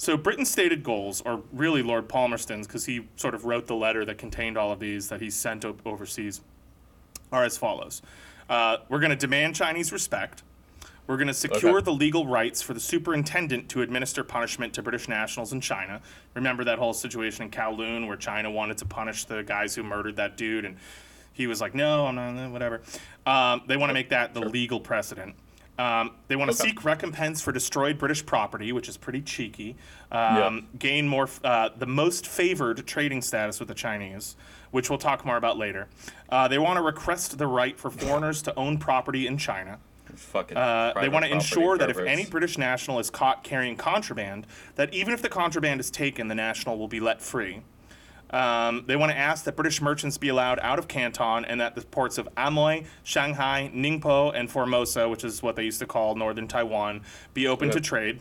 [0.00, 4.02] So Britain's stated goals, or really Lord Palmerston's, because he sort of wrote the letter
[4.06, 6.40] that contained all of these that he sent overseas,
[7.30, 8.00] are as follows:
[8.48, 10.42] uh, We're going to demand Chinese respect.
[11.06, 11.84] We're going to secure Okay.
[11.84, 16.00] the legal rights for the superintendent to administer punishment to British nationals in China.
[16.32, 20.16] Remember that whole situation in Kowloon where China wanted to punish the guys who murdered
[20.16, 20.78] that dude, and
[21.34, 22.50] he was like, "No, I'm not.
[22.50, 22.80] Whatever."
[23.26, 25.34] Um, they want to make that the legal precedent.
[25.80, 26.70] Um, they want to Okay.
[26.70, 29.76] seek recompense for destroyed British property, which is pretty cheeky.
[30.12, 34.36] Um, Gain more, uh, the most favored trading status with the Chinese,
[34.72, 35.88] which we'll talk more about later.
[36.28, 39.78] Uh, they want to request the right for foreigners to own property in China.
[40.58, 44.92] Uh, they want to ensure that if any British national is caught carrying contraband, that
[44.92, 47.62] even if the contraband is taken, the national will be let free.
[48.30, 51.74] Um, they want to ask that British merchants be allowed out of Canton and that
[51.74, 56.14] the ports of Amoy, Shanghai, Ningpo, and Formosa, which is what they used to call
[56.14, 57.02] northern Taiwan,
[57.34, 58.20] be open to trade.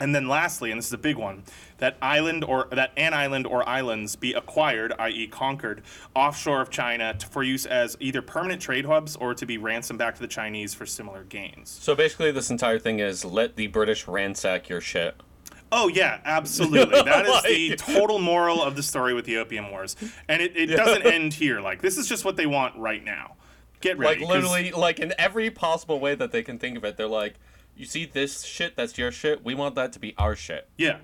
[0.00, 1.42] And then lastly, and this is a big one,
[1.78, 5.82] that island or that an island or islands be acquired, i.e., conquered,
[6.14, 9.98] offshore of China to, for use as either permanent trade hubs or to be ransomed
[9.98, 11.70] back to the Chinese for similar gains.
[11.70, 15.20] So basically, this entire thing is let the British ransack your shit.
[15.70, 17.02] Oh yeah, absolutely.
[17.04, 19.96] That is the total moral of the story with the Opium Wars,
[20.28, 21.60] and it, it doesn't end here.
[21.60, 23.36] Like this is just what they want right now.
[23.80, 24.20] Get ready.
[24.20, 27.06] Like 'cause- literally, like in every possible way that they can think of it, they're
[27.06, 27.34] like,
[27.76, 28.76] "You see this shit?
[28.76, 29.44] That's your shit.
[29.44, 30.98] We want that to be our shit." Yeah,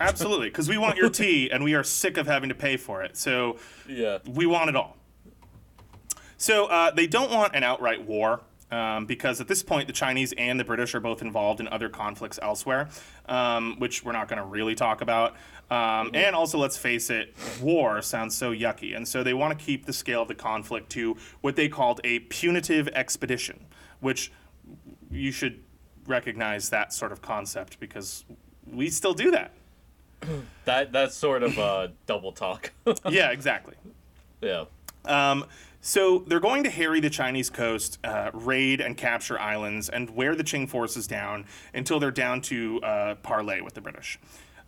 [0.00, 0.48] absolutely.
[0.48, 3.16] Because we want your tea, and we are sick of having to pay for it.
[3.16, 4.18] So Yeah.
[4.26, 4.96] we want it all.
[6.38, 8.40] So uh, they don't want an outright war
[8.70, 11.88] um, because at this point the Chinese and the British are both involved in other
[11.88, 12.88] conflicts elsewhere,
[13.28, 15.34] um, which we're not going to really talk about.
[15.70, 19.64] Um, and also, let's face it, war sounds so yucky, and so they want to
[19.64, 23.66] keep the scale of the conflict to what they called a punitive expedition,
[24.00, 24.30] which
[25.10, 25.62] you should
[26.06, 28.24] recognize that sort of concept because
[28.64, 29.52] we still do that.
[30.64, 32.72] That that's sort of a double talk.
[33.08, 33.74] yeah, exactly.
[34.40, 34.64] yeah.
[35.04, 35.44] Um,
[35.86, 40.34] so they're going to harry the Chinese coast, uh, raid and capture islands, and wear
[40.34, 41.44] the Qing forces down
[41.74, 44.18] until they're down to uh, parley with the British.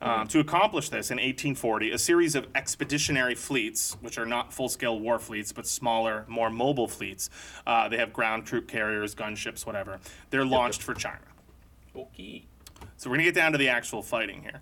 [0.01, 5.01] Um, to accomplish this, in 1840, a series of expeditionary fleets, which are not full-scale
[5.01, 7.31] war fleets but smaller, more mobile fleets,
[7.67, 9.99] uh, they have ground troop carriers, gunships, whatever.
[10.31, 11.19] They're launched for China.
[11.97, 12.47] Okay.
[12.97, 14.61] So we're going to get down to the actual fighting here.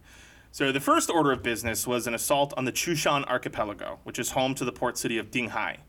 [0.52, 4.30] So the first order of business was an assault on the Chushan archipelago, which is
[4.30, 5.80] home to the port city of Dinghai.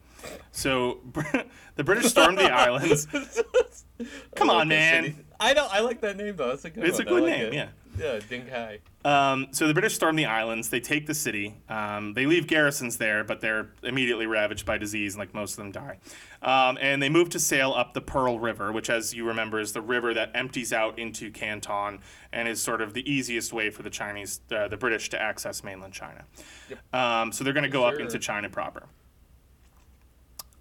[0.52, 1.00] So
[1.76, 3.08] the British stormed the islands.
[4.36, 5.26] Come on, man.
[5.40, 5.68] I know.
[5.70, 6.50] I like that name though.
[6.50, 7.08] That's a good It's one.
[7.08, 7.54] a good like name, it.
[7.54, 7.70] yeah.
[8.00, 8.78] Yeah, Ding Hai.
[9.04, 10.70] Um, so the British storm the islands.
[10.70, 11.56] They take the city.
[11.68, 15.58] Um, they leave garrisons there, but they're immediately ravaged by disease, and like most of
[15.58, 15.98] them die.
[16.44, 19.74] Um, and they move to sail up the Pearl River, which, as you remember, is
[19.74, 22.00] the river that empties out into Canton
[22.32, 25.64] and is sort of the easiest way for the Chinese, uh, the British, to access
[25.64, 26.24] mainland China.
[26.94, 28.86] Um, so they're going to go up into China proper.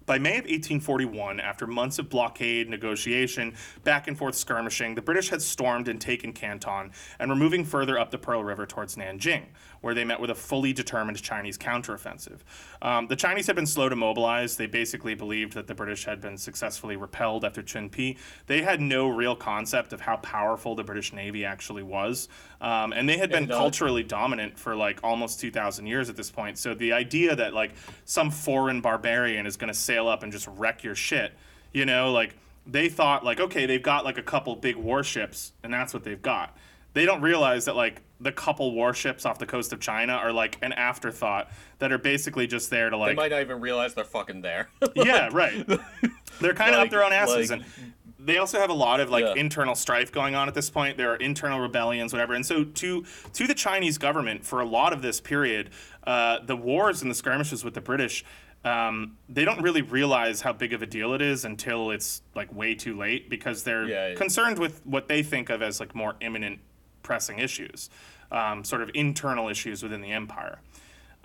[0.07, 5.27] By May of 1841, after months of blockade, negotiation, back and forth skirmishing, the British
[5.27, 9.47] had stormed and taken Canton and were moving further up the Pearl River towards Nanjing,
[9.81, 12.39] where they met with a fully determined Chinese counteroffensive.
[12.81, 14.57] Um, the Chinese had been slow to mobilize.
[14.57, 18.17] They basically believed that the British had been successfully repelled after Chinpi.
[18.47, 22.29] They had no real concept of how powerful the British Navy actually was.
[22.61, 26.31] Um, and they had been uh, culturally dominant for like almost 2,000 years at this
[26.31, 26.57] point.
[26.57, 27.73] So the idea that like
[28.05, 31.33] some foreign barbarian is going to sail up and just wreck your shit,
[31.73, 32.35] you know, like
[32.65, 36.21] they thought like, okay, they've got like a couple big warships and that's what they've
[36.21, 36.55] got.
[36.93, 40.57] They don't realize that like the couple warships off the coast of China are like
[40.61, 43.11] an afterthought that are basically just there to like.
[43.11, 44.69] They might not even realize they're fucking there.
[44.95, 45.65] yeah, right.
[46.39, 48.99] They're kind of Like- up their own asses, like- and they also have a lot
[48.99, 49.33] of like Yeah.
[49.35, 50.97] internal strife going on at this point.
[50.97, 52.33] There are internal rebellions, whatever.
[52.33, 55.69] And so to to the Chinese government for a lot of this period,
[56.05, 58.25] uh, the wars and the skirmishes with the British.
[58.65, 62.53] Um, they don't really realize how big of a deal it is until it's like
[62.53, 64.15] way too late because they're Yeah, yeah.
[64.15, 66.59] concerned with what they think of as like more imminent
[67.07, 67.89] pressing issues,
[68.31, 70.59] um, sort of internal issues within the empire.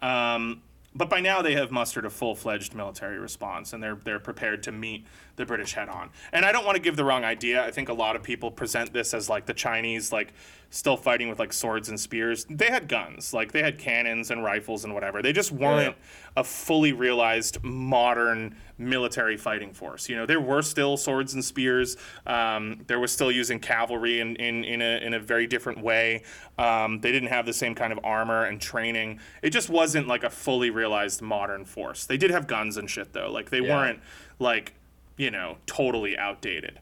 [0.01, 0.63] Um,
[0.95, 4.73] but by now they have mustered a full-fledged military response, and they're they're prepared to
[4.73, 6.11] meet the British head-on.
[6.33, 7.65] And I don't want to give the wrong idea.
[7.65, 10.33] I think a lot of people present this as like the Chinese like
[10.71, 12.47] still fighting with like swords and spears.
[12.49, 15.21] They had guns, like they had cannons and rifles and whatever.
[15.21, 15.97] They just weren't
[16.37, 20.09] a fully realized modern military fighting force.
[20.09, 21.99] You know, there were still swords and spears.
[22.27, 26.23] Um, there was still using cavalry in, in, in, a, in a very different way.
[26.59, 29.21] Um, they didn't have the same kind of armor and training.
[29.43, 32.07] It just wasn't like a fully realized modern force.
[32.07, 33.31] They did have guns and shit though.
[33.31, 33.77] Like they Yeah.
[33.77, 34.01] weren't
[34.39, 34.75] like,
[35.23, 36.81] you know, totally outdated.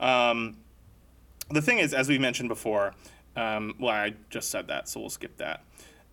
[0.00, 0.56] Um,
[1.50, 2.94] the thing is, as we mentioned before,
[3.36, 5.62] um, well, I just said that, so we'll skip that.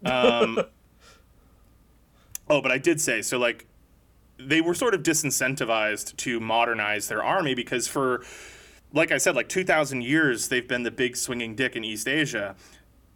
[0.06, 0.60] Um,
[2.50, 3.40] oh, but I did say so.
[3.40, 3.66] Like,
[4.38, 8.24] they were sort of disincentivized to modernize their army because for
[8.96, 12.56] like I said, like 2,000 years, they've been the big swinging dick in East Asia.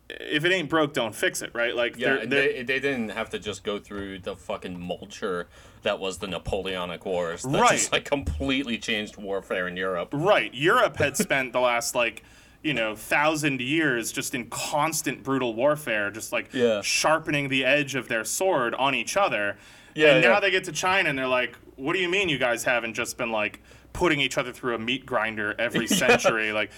[0.09, 1.75] If it ain't broke, don't fix it, right?
[1.75, 5.45] Like, Yeah, they're, they're- they, they didn't have to just go through the fucking mulcher
[5.83, 7.43] that was the Napoleonic Wars.
[7.43, 7.71] That Right.
[7.71, 10.09] just like completely changed warfare in Europe.
[10.13, 10.53] Right.
[10.53, 12.23] Europe had spent the last like,
[12.63, 16.81] you know, thousand years just in constant brutal warfare, just like Yeah.
[16.81, 19.57] sharpening the edge of their sword on each other.
[19.93, 22.37] Yeah, And now they get to China and they're like, what do you mean you
[22.37, 23.61] guys haven't just been like
[23.93, 26.51] putting each other through a meat grinder every century?
[26.51, 26.71] Like,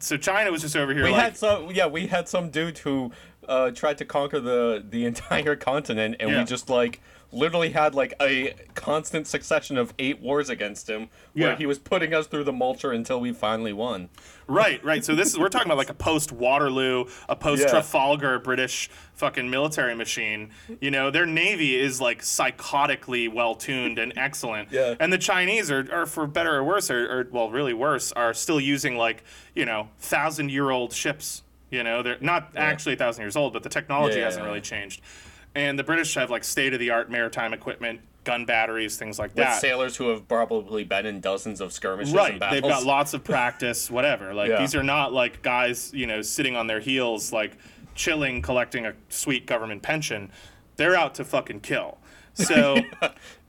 [0.00, 2.78] so China was just over here We like, had some, yeah, we had some dude
[2.78, 3.12] who
[3.48, 6.38] uh, tried to conquer the the entire continent, and Yeah.
[6.40, 7.00] we just like
[7.32, 11.56] literally had like a constant succession of eight wars against him, where Yeah.
[11.56, 14.10] he was putting us through the mulcher until we finally won.
[14.46, 15.04] Right, right.
[15.04, 19.48] So this is we're talking about like a post Waterloo, a post Trafalgar British fucking
[19.48, 20.50] military machine.
[20.80, 24.70] You know, their navy is like psychotically well tuned and excellent.
[24.70, 24.94] Yeah.
[25.00, 28.34] And the Chinese are, are for better or worse, are, or well, really worse, are
[28.34, 31.42] still using like you know thousand year old ships.
[31.70, 34.48] You know, they're not actually a thousand years old, but the technology Yeah, hasn't yeah,
[34.48, 34.62] really yeah.
[34.62, 35.00] changed.
[35.54, 39.30] And the British have like state of the art maritime equipment, gun batteries, things like
[39.30, 39.60] With that.
[39.60, 42.30] sailors who have probably been in dozens of skirmishes Right.
[42.32, 42.62] and battles.
[42.62, 44.32] They've got lots of practice, whatever.
[44.32, 44.60] Like Yeah.
[44.60, 47.56] these are not like guys, you know, sitting on their heels, like
[47.94, 50.30] chilling, collecting a sweet government pension.
[50.76, 51.98] They're out to fucking kill.
[52.34, 52.78] So,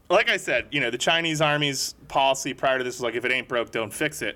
[0.10, 3.24] like I said, you know, the Chinese army's policy prior to this was like, if
[3.24, 4.36] it ain't broke, don't fix it.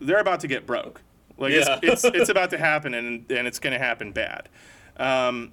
[0.00, 1.02] They're about to get broke.
[1.36, 1.80] Like Yeah.
[1.82, 4.48] it's, it's it's about to happen, and and it's going to happen bad.
[4.96, 5.50] Um,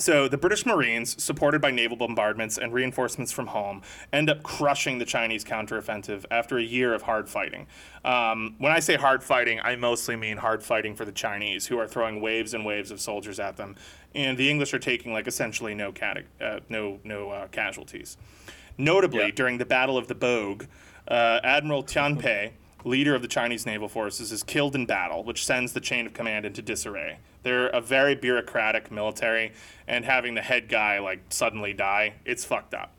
[0.00, 3.82] so the British Marines, supported by naval bombardments and reinforcements from home,
[4.12, 7.66] end up crushing the Chinese counteroffensive after a year of hard fighting.
[8.04, 11.78] Um, when I say hard fighting, I mostly mean hard fighting for the Chinese, who
[11.78, 13.76] are throwing waves and waves of soldiers at them,
[14.14, 18.16] and the English are taking like essentially no cata- uh, no no uh, casualties.
[18.78, 19.30] Notably, Yeah.
[19.34, 20.64] during the Battle of the Bogue,
[21.06, 22.52] uh, Admiral Tianpei,
[22.84, 26.14] leader of the Chinese naval forces, is killed in battle, which sends the chain of
[26.14, 27.18] command into disarray.
[27.42, 29.52] They're a very bureaucratic military,
[29.86, 32.94] and having the head guy like suddenly die, it's fucked up.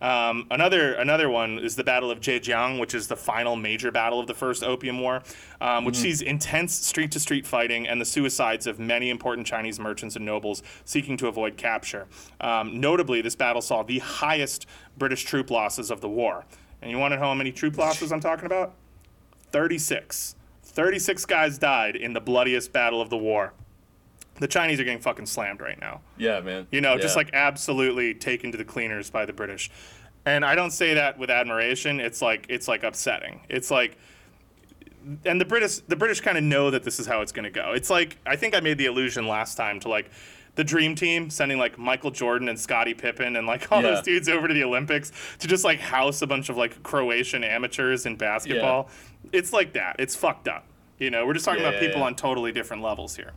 [0.00, 4.20] Um, another another one is the Battle of Zhenjiang, which is the final major battle
[4.20, 5.22] of the First Opium War,
[5.60, 9.80] um, which sees intense street to street fighting and the suicides of many important Chinese
[9.80, 12.06] merchants and nobles seeking to avoid capture.
[12.40, 16.44] Um, notably, this battle saw the highest British troop losses of the war.
[16.80, 18.74] And you want to know how many troop losses I'm talking about?
[19.50, 20.36] 36.
[20.62, 23.52] 36 guys died in the bloodiest battle of the war.
[24.40, 26.00] The Chinese are getting fucking slammed right now.
[26.16, 26.66] yeah, man.
[26.70, 29.70] You know, just like absolutely taken to the cleaners by the British.
[30.26, 32.00] And I don't say that with admiration.
[32.00, 33.40] It's like it's like upsetting.
[33.48, 33.96] It's like
[35.24, 37.50] and the British the British kind of know that this is how it's going to
[37.50, 37.72] go.
[37.72, 40.10] It's like I think I made the illusion last time to like
[40.56, 43.92] the dream team sending like Michael Jordan and Scottie Pippen and like all Yeah.
[43.92, 47.44] those dudes over to the Olympics to just like house a bunch of like Croatian
[47.44, 48.90] amateurs in basketball.
[49.32, 49.96] It's like that.
[49.98, 50.66] It's fucked up.
[50.98, 52.06] You know, we're just talking about Yeah, people yeah.
[52.06, 53.32] on totally different levels here.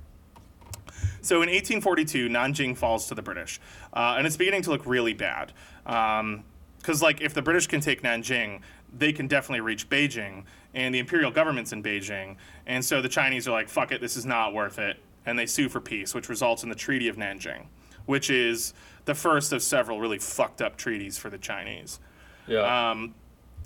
[1.21, 3.59] So in 1842, Nanjing falls to the British,
[3.93, 5.53] uh, and it's beginning to look really bad.
[5.83, 8.61] Because like if the British can take Nanjing,
[8.97, 13.47] they can definitely reach Beijing, and the imperial government's in Beijing, and so the Chinese
[13.47, 16.27] are like, "Fuck it, this is not worth it," and they sue for peace, which
[16.27, 17.67] results in the Treaty of Nanjing,
[18.05, 18.73] which is
[19.05, 21.99] the first of several really fucked up treaties for the Chinese.
[22.47, 22.91] yeah.
[22.91, 23.13] Um,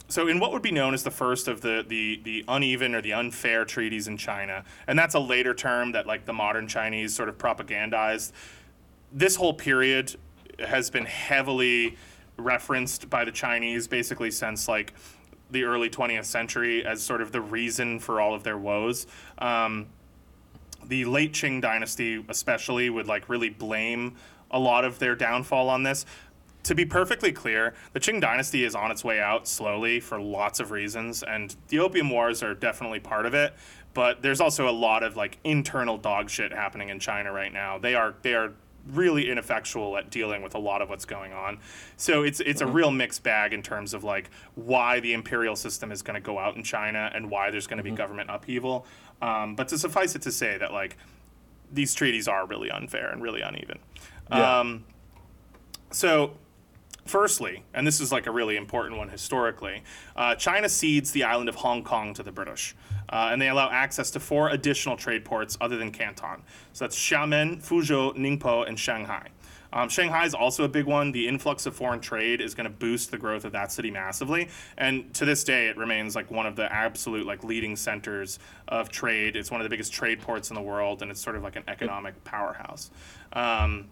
[0.07, 3.01] so in what would be known as the first of the, the the uneven or
[3.01, 7.15] the unfair treaties in China, and that's a later term that like the modern Chinese
[7.15, 8.31] sort of propagandized.
[9.11, 10.15] This whole period
[10.59, 11.97] has been heavily
[12.37, 14.93] referenced by the Chinese basically since like
[15.51, 19.07] the early 20th century as sort of the reason for all of their woes.
[19.37, 19.87] Um,
[20.87, 24.15] the late Qing dynasty, especially, would like really blame
[24.51, 26.05] a lot of their downfall on this.
[26.65, 30.59] To be perfectly clear, the Qing dynasty is on its way out slowly for lots
[30.59, 33.53] of reasons, and the Opium Wars are definitely part of it.
[33.93, 37.77] But there's also a lot of like internal dog shit happening in China right now.
[37.77, 38.53] They are they are
[38.91, 41.59] really ineffectual at dealing with a lot of what's going on.
[41.97, 45.91] So it's it's a real mixed bag in terms of like why the imperial system
[45.91, 48.87] is going to go out in China and why there's going to be government upheaval.
[49.21, 50.97] Um, but to suffice it to say that like
[51.71, 53.77] these treaties are really unfair and really uneven.
[54.31, 54.59] Yeah.
[54.59, 54.85] Um,
[55.91, 56.33] so,
[57.05, 59.83] firstly, and this is like a really important one historically,
[60.15, 62.75] uh, China cedes the island of Hong Kong to the British,
[63.09, 66.41] uh, and they allow access to four additional trade ports other than Canton.
[66.73, 69.29] So that's Xiamen, Fuzhou, Ningpo, and Shanghai.
[69.73, 71.11] Um, Shanghai is also a big one.
[71.11, 74.47] The influx of foreign trade is going to boost the growth of that city massively,
[74.77, 78.39] and to this day, it remains like one of the absolute like leading centers
[78.69, 79.35] of trade.
[79.35, 81.57] It's one of the biggest trade ports in the world, and it's sort of like
[81.57, 82.89] an economic powerhouse.
[83.33, 83.87] Um,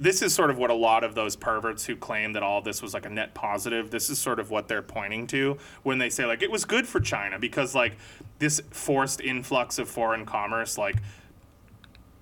[0.00, 2.80] this is sort of what a lot of those perverts who claim that all this
[2.80, 6.08] was like a net positive this is sort of what they're pointing to when they
[6.08, 7.96] say like it was good for china because like
[8.38, 10.96] this forced influx of foreign commerce like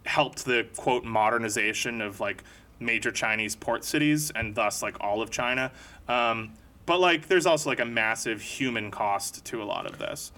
[0.07, 2.43] helped the quote modernization of like
[2.81, 5.71] major chinese port cities and thus like all of china.
[6.09, 6.53] Um,
[6.85, 10.33] but like there's also like a massive human cost to a lot of this.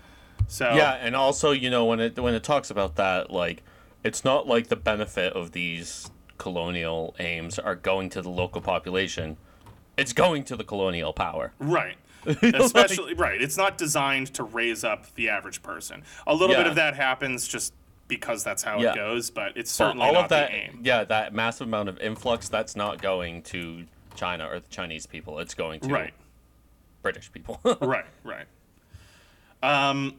[0.47, 3.63] So Yeah, and also, you know, when it when it talks about that, like
[4.03, 9.37] it's not like the benefit of these colonial aims are going to the local population.
[9.97, 11.53] It's going to the colonial power.
[11.59, 11.97] Right.
[12.27, 13.41] Especially right.
[13.41, 16.03] It's not designed to raise up the average person.
[16.27, 17.73] A little bit of that happens just
[18.07, 18.93] because that's how Yeah.
[18.93, 20.81] it goes, but it's But certainly all not of that the aim.
[20.83, 23.85] yeah, that massive amount of influx that's not going to
[24.15, 25.39] China or the Chinese people.
[25.41, 26.15] It's going to Right.
[27.03, 27.61] British people.
[27.81, 28.47] right, right.
[29.63, 30.17] Um,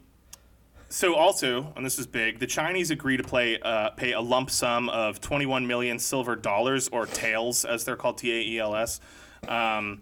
[0.89, 4.49] so also, and this is big, the Chinese agree to play uh, pay a lump
[4.49, 8.75] sum of 21 million silver dollars or taels, as they're called, T A E L
[8.75, 8.99] S,
[9.47, 10.01] um,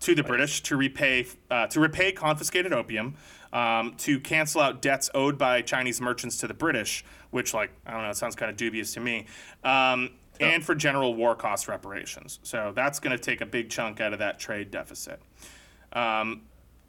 [0.00, 3.14] to the British to repay uh, to repay confiscated opium,
[3.52, 7.92] um, to cancel out debts owed by Chinese merchants to the British, which, like, I
[7.92, 9.26] don't know, it sounds kind of dubious to me.
[9.62, 10.10] Um,
[10.40, 12.40] and for general war cost reparations.
[12.42, 15.22] So that's going to take a big chunk out of that trade deficit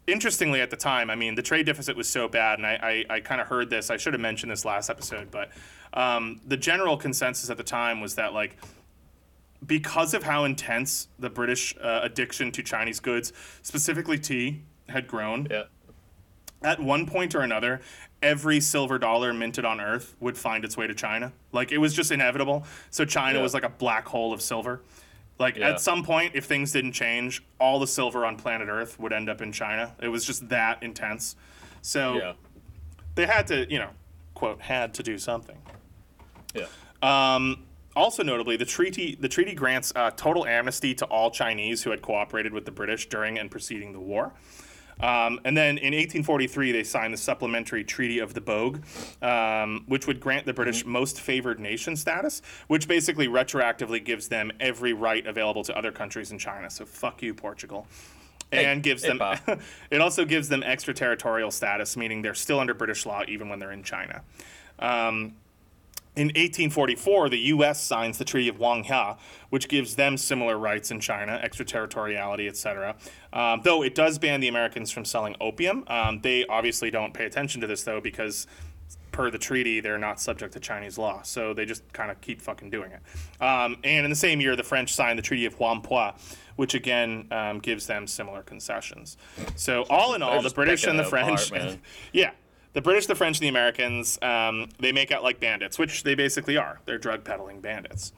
[0.07, 3.15] interestingly at the time i mean the trade deficit was so bad and i, I,
[3.15, 5.49] I kind of heard this i should have mentioned this last episode but
[5.93, 8.57] um, the general consensus at the time was that like
[9.65, 15.47] because of how intense the british uh, addiction to chinese goods specifically tea had grown
[15.49, 15.63] yeah.
[16.63, 17.81] at one point or another
[18.21, 21.93] every silver dollar minted on earth would find its way to china like it was
[21.93, 23.43] just inevitable so china Yeah.
[23.43, 24.81] was like a black hole of silver
[25.39, 25.69] like Yeah.
[25.69, 29.29] at some point if things didn't change all the silver on planet earth would end
[29.29, 31.36] up in china it was just that intense
[31.81, 32.33] so Yeah.
[33.15, 33.89] they had to you know
[34.33, 35.57] quote had to do something
[36.53, 36.65] Yeah.
[37.01, 37.63] um,
[37.97, 42.01] also notably, the treaty the treaty grants uh, total amnesty to all Chinese who had
[42.01, 44.33] cooperated with the British during and preceding the war.
[45.01, 48.81] Um, and then in 1843, they signed the Supplementary Treaty of the Bogue,
[49.21, 54.51] um, which would grant the British most favored nation status, which basically retroactively gives them
[54.59, 56.69] every right available to other countries in China.
[56.69, 57.87] So fuck you, Portugal.
[58.51, 59.59] And gives hey, them.
[59.91, 63.71] It also gives them extraterritorial status, meaning they're still under British law even when they're
[63.71, 64.21] in China.
[64.79, 65.35] Um,
[66.16, 67.82] in 1844, the U.S.
[67.82, 69.18] signs the Treaty of Wanghia,
[69.49, 72.95] which gives them similar rights in China, extraterritoriality, etc.
[73.34, 75.84] Um, though it does ban the Americans from selling opium.
[75.88, 78.47] Um, they obviously don't pay attention to this, though, because
[79.11, 81.22] per the treaty, they're not subject to Chinese law.
[81.22, 83.01] So they just kind of keep fucking doing it.
[83.41, 86.16] Um, and in the same year, the French signed the Treaty of Whampoa,
[86.57, 89.18] which again um, gives them similar concessions.
[89.55, 91.80] So all in all, the British and the it apart, French.
[92.13, 92.32] yeah.
[92.76, 96.13] The British, the French, and the Americans, um, they make out like bandits, which they
[96.13, 96.82] basically are.
[96.84, 98.11] They're drug peddling bandits.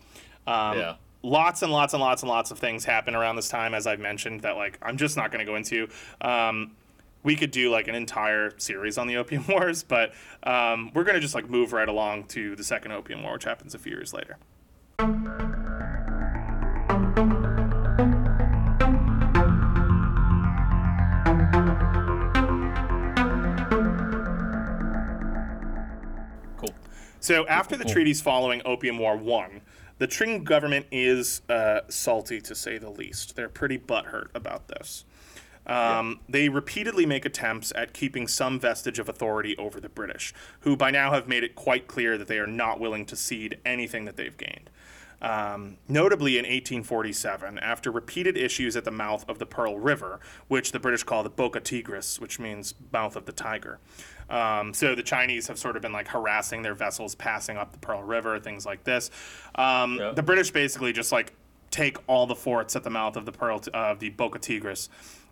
[0.47, 0.95] Um, Yeah.
[1.23, 3.99] Lots and lots and lots and lots of things happen around this time, as I've
[3.99, 5.87] mentioned, that like I'm just not going to go into.
[6.21, 6.71] Um,
[7.23, 11.15] we could do like an entire series on the Opium Wars, but um, we're going
[11.15, 13.91] to just like move right along to the Second Opium War, which happens a few
[13.91, 14.37] years later.
[27.27, 29.59] So after the treaties following Opium War One,
[29.97, 33.35] the Qing government is uh, salty to say the least.
[33.35, 35.03] They're pretty butthurt about this.
[35.65, 40.77] Um, They repeatedly make attempts at keeping some vestige of authority over the British, who
[40.77, 44.05] by now have made it quite clear that they are not willing to cede anything
[44.05, 44.69] that they've gained.
[45.21, 50.71] Um, notably, in 1847, after repeated issues at the mouth of the Pearl River, which
[50.71, 53.79] the British call the Boca Tigris, which means mouth of the tiger.
[54.29, 57.79] Um, so the Chinese have sort of been like harassing their vessels passing up the
[57.79, 59.09] Pearl River, things like this.
[59.55, 60.11] Um, Yeah.
[60.11, 61.33] The British basically just like
[61.71, 64.89] take all the forts at the mouth of the Pearl of the Boca Tigris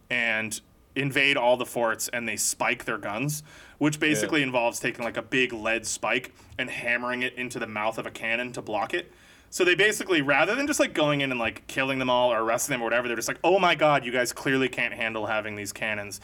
[0.09, 0.59] and
[0.95, 3.43] invade all the forts and they spike their guns,
[3.77, 7.97] which basically involves taking like a big lead spike and hammering it into the mouth
[7.97, 9.11] of a cannon to block it.
[9.55, 12.41] So they basically, rather than just like going in and like killing them all or
[12.41, 15.27] arresting them or whatever, they're just like, oh my god, you guys clearly can't handle
[15.27, 16.19] having these cannons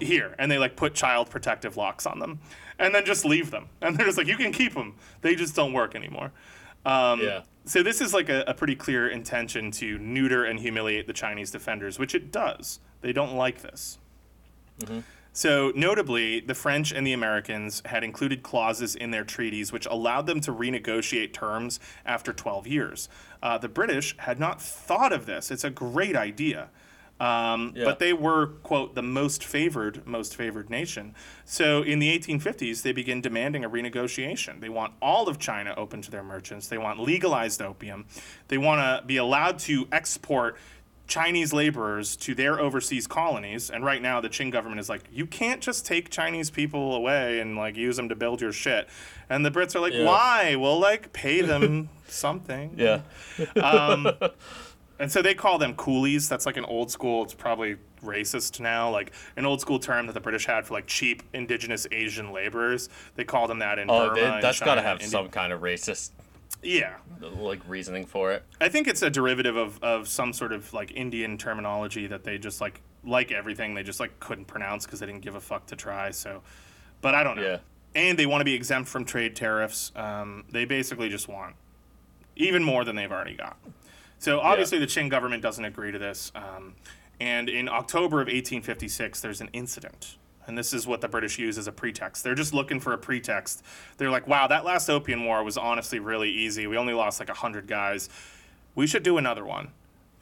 [0.00, 0.34] here.
[0.40, 2.40] And they like put child protective locks on them
[2.80, 3.68] and then just leave them.
[3.80, 4.96] And they're just like, you can keep them.
[5.20, 6.32] They just don't work anymore.
[6.84, 7.42] Um, Yeah.
[7.64, 11.52] So this is like a, a pretty clear intention to neuter and humiliate the Chinese
[11.52, 12.80] defenders, which it does.
[13.02, 13.98] They don't like this.
[15.32, 20.26] So, notably, the French and the Americans had included clauses in their treaties which allowed
[20.26, 23.08] them to renegotiate terms after 12 years.
[23.42, 25.50] Uh, the British had not thought of this.
[25.50, 26.70] It's a great idea.
[27.20, 27.84] Um, Yeah.
[27.84, 31.14] But they were, quote, the most favored, most favored nation.
[31.44, 34.60] So in the 1850s, they begin demanding a renegotiation.
[34.60, 36.68] They want all of China open to their merchants.
[36.68, 38.06] They want legalized opium.
[38.48, 40.56] They want to be allowed to export
[41.08, 43.70] Chinese laborers to their overseas colonies.
[43.70, 47.40] And right now, the Qing government is like, you can't just take Chinese people away
[47.40, 48.88] and like use them to build your shit.
[49.30, 50.04] And the Brits are like, Yeah.
[50.04, 50.54] why?
[50.56, 52.74] We'll like pay them something.
[52.76, 53.00] Yeah.
[53.60, 54.12] Um,
[55.00, 56.28] and so they call them coolies.
[56.28, 60.12] That's like an old school, it's probably racist now, like an old school term that
[60.12, 62.88] the British had for like cheap indigenous Asian laborers.
[63.16, 64.20] They called them that in Oh, Burma.
[64.34, 66.10] and that's got to have some kind of racist
[66.62, 66.96] Yeah.
[67.20, 68.44] like reasoning for it.
[68.60, 72.38] I think it's a derivative of, of some sort of like Indian terminology that they
[72.38, 75.66] just like, like everything, they just like couldn't pronounce because they didn't give a fuck
[75.66, 76.10] to try.
[76.10, 76.42] So,
[77.00, 77.42] but I don't know.
[77.42, 77.58] Yeah.
[77.94, 79.92] And they want to be exempt from trade tariffs.
[79.96, 81.56] Um, they basically just want
[82.36, 83.56] even more than they've already got.
[84.18, 86.32] So obviously, the Qing government doesn't agree to this.
[86.34, 86.74] Um,
[87.20, 90.16] and in October of 1856, there's an incident.
[90.48, 92.24] And this is what the British use as a pretext.
[92.24, 93.62] They're just looking for a pretext.
[93.98, 96.66] They're like, wow, that last Opium War was honestly really easy.
[96.66, 98.08] We only lost like 100 guys.
[98.74, 99.68] We should do another one.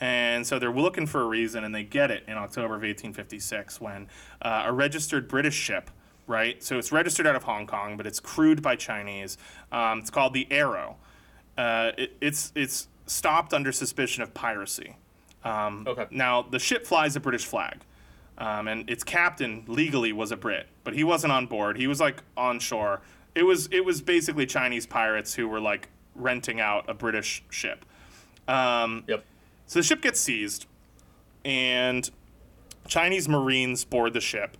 [0.00, 3.80] And so they're looking for a reason, and they get it in October of 1856
[3.80, 4.08] when
[4.42, 5.90] uh, a registered British ship,
[6.26, 6.62] right?
[6.62, 9.38] So it's registered out of Hong Kong, but it's crewed by Chinese.
[9.72, 10.96] Um, it's called the Arrow.
[11.56, 14.96] Uh, it, it's it's stopped under suspicion of piracy.
[15.44, 16.06] Um, Okay.
[16.10, 17.78] Now the ship flies a British flag,
[18.38, 21.76] um, and its captain legally was a Brit, but he wasn't on board.
[21.76, 23.00] He was like on shore.
[23.34, 27.84] It was it was basically Chinese pirates who were like renting out a British ship.
[28.48, 29.24] Um, Yep.
[29.66, 30.66] so the ship gets seized,
[31.44, 32.08] and
[32.86, 34.56] Chinese Marines board the ship,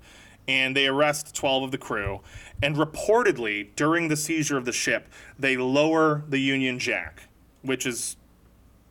[0.48, 2.20] and they arrest 12 of the crew.
[2.62, 5.08] And reportedly, during the seizure of the ship,
[5.38, 7.28] they lower the Union Jack,
[7.62, 8.16] which is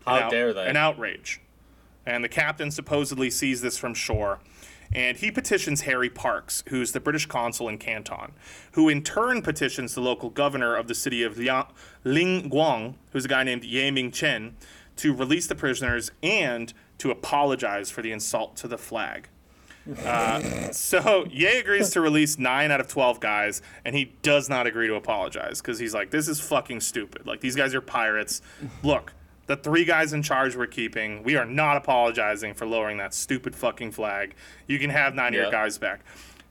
[0.05, 0.67] How out- dare they?
[0.67, 1.41] An outrage.
[2.05, 4.39] And the captain supposedly sees this from shore.
[4.95, 8.31] And he petitions Harry Parkes, who's the British consul in Canton,
[8.71, 13.43] who in turn petitions the local governor of the city of Liangguang, who's a guy
[13.43, 14.55] named Ye Ming Chen,
[14.95, 19.27] to release the prisoners and to apologize for the insult to the flag.
[20.03, 24.65] Uh, so Ye agrees to release nine out of twelve guys, and he does not
[24.65, 27.27] agree to apologize because he's like, "This is fucking stupid.
[27.27, 28.41] Like these guys are pirates.
[28.81, 29.13] Look,
[29.47, 33.55] the three guys in charge we're keeping, we are not apologizing for lowering that stupid
[33.55, 34.35] fucking flag.
[34.67, 36.01] You can have nine of your guys back."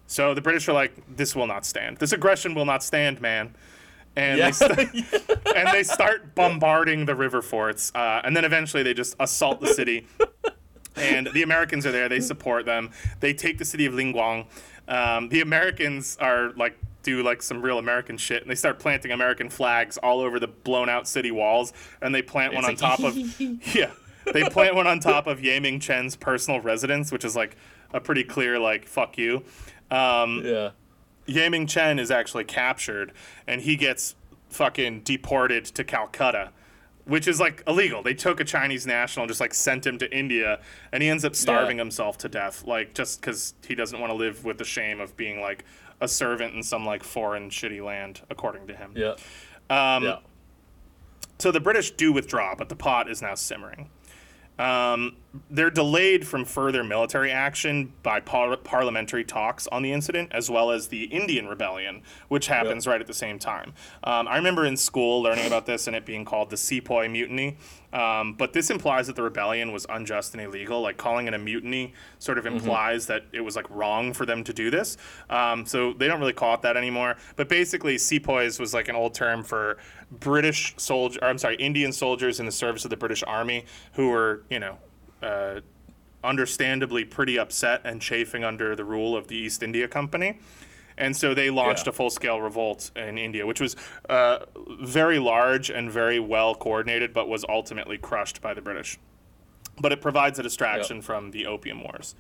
[0.06, 1.98] So the British are like, "This will not stand.
[1.98, 3.54] This aggression will not stand, man."
[4.16, 4.46] And Yeah.
[4.46, 4.94] they st-
[5.56, 9.68] and they start bombarding the river forts, uh, and then eventually they just assault the
[9.74, 10.06] city
[10.96, 12.08] and the Americans are there.
[12.08, 12.90] They support them.
[13.20, 14.46] They take the city of Liangguang.
[14.86, 19.12] Um, the Americans are like do like some real American shit, and they start planting
[19.12, 21.72] American flags all over the blown out city walls.
[22.02, 23.40] And they plant one It's on like, top of
[23.76, 23.92] yeah,
[24.32, 27.56] they plant one on top of Ye Ming Chen's personal residence, which is like
[27.92, 29.44] a pretty clear like fuck you.
[29.90, 30.70] Um, yeah.
[31.26, 33.12] Ye Ming Chen is actually captured
[33.46, 34.16] and he gets
[34.48, 36.50] fucking deported to Calcutta,
[37.04, 38.02] which is like illegal.
[38.02, 40.60] They took a Chinese national and just like sent him to India
[40.92, 41.82] and he ends up starving Yeah.
[41.84, 45.16] himself to death, like just because he doesn't want to live with the shame of
[45.16, 45.64] being like
[46.04, 48.92] a servant in some like foreign shitty land, according to him.
[48.94, 49.14] Yeah.
[49.70, 50.18] Um, yeah.
[51.38, 53.90] So the British do withdraw, but the pot is now simmering.
[54.56, 55.16] Um,
[55.50, 60.70] they're delayed from further military action by par- parliamentary talks on the incident, as well
[60.70, 63.74] as the Indian Rebellion, which happens right at the same time.
[64.04, 67.56] Um, I remember in school learning about this and it being called the Sepoy Mutiny.
[67.94, 70.80] Um, but this implies that the rebellion was unjust and illegal.
[70.80, 74.42] Like calling it a mutiny sort of implies that it was like wrong for them
[74.44, 74.96] to do this.
[75.30, 77.16] Um, so they don't really call it that anymore.
[77.36, 79.78] But basically, sepoys was like an old term for
[80.10, 81.22] British soldier.
[81.22, 84.78] I'm sorry, Indian soldiers in the service of the British Army who were, you know,
[85.22, 85.60] uh,
[86.24, 90.40] understandably pretty upset and chafing under the rule of the East India Company.
[90.96, 91.90] And so they launched Yeah.
[91.90, 93.74] a full scale revolt in India, which was
[94.08, 94.40] uh,
[94.80, 98.98] very large and very well coordinated, but was ultimately crushed by the British.
[99.80, 102.14] But it provides a distraction from the Opium Wars.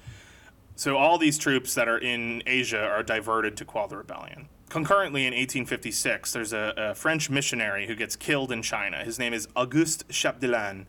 [0.76, 4.48] So all these troops that are in Asia are diverted to quell the rebellion.
[4.70, 9.04] Concurrently, in 1856, there's a, a French missionary who gets killed in China.
[9.04, 10.86] His name is Auguste Chapdelaine.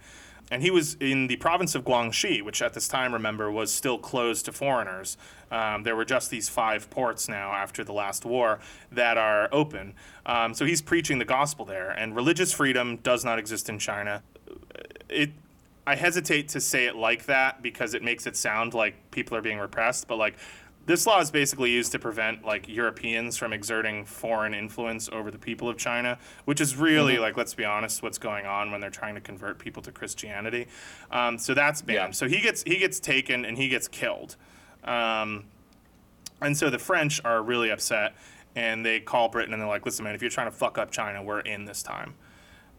[0.51, 3.97] And he was in the province of Guangxi, which at this time, remember, was still
[3.97, 5.17] closed to foreigners.
[5.51, 8.59] Um, there were just these five ports now after the last war
[8.91, 9.93] that are open.
[10.25, 11.89] Um, so he's preaching the gospel there.
[11.89, 14.21] And religious freedom does not exist in China.
[15.09, 15.31] It,
[15.87, 19.41] I hesitate to say it like that because it makes it sound like people are
[19.41, 20.35] being repressed, but like
[20.85, 25.37] this law is basically used to prevent like Europeans from exerting foreign influence over the
[25.37, 28.89] people of China, which is really like let's be honest, what's going on when they're
[28.89, 30.67] trying to convert people to Christianity.
[31.11, 32.09] Um, so that's banned.
[32.09, 32.11] Yeah.
[32.11, 34.35] So he gets he gets taken and he gets killed.
[34.83, 35.45] Um,
[36.41, 38.15] and so the French are really upset
[38.55, 40.91] and they call Britain and they're like, listen, man, if you're trying to fuck up
[40.91, 42.13] China, we're in this time.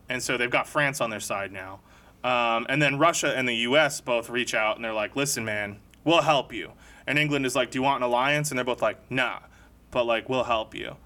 [0.08, 1.80] And so they've got France on their side now.
[2.22, 5.80] Um, and then Russia and the US both reach out and they're like, listen, man,
[6.04, 6.72] we'll help you.
[7.06, 8.50] And England is like, do you want an alliance?
[8.50, 9.38] And they're both like, nah,
[9.90, 10.96] but like, we'll help you.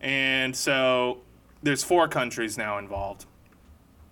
[0.00, 1.20] And so
[1.62, 3.26] there's four countries now involved.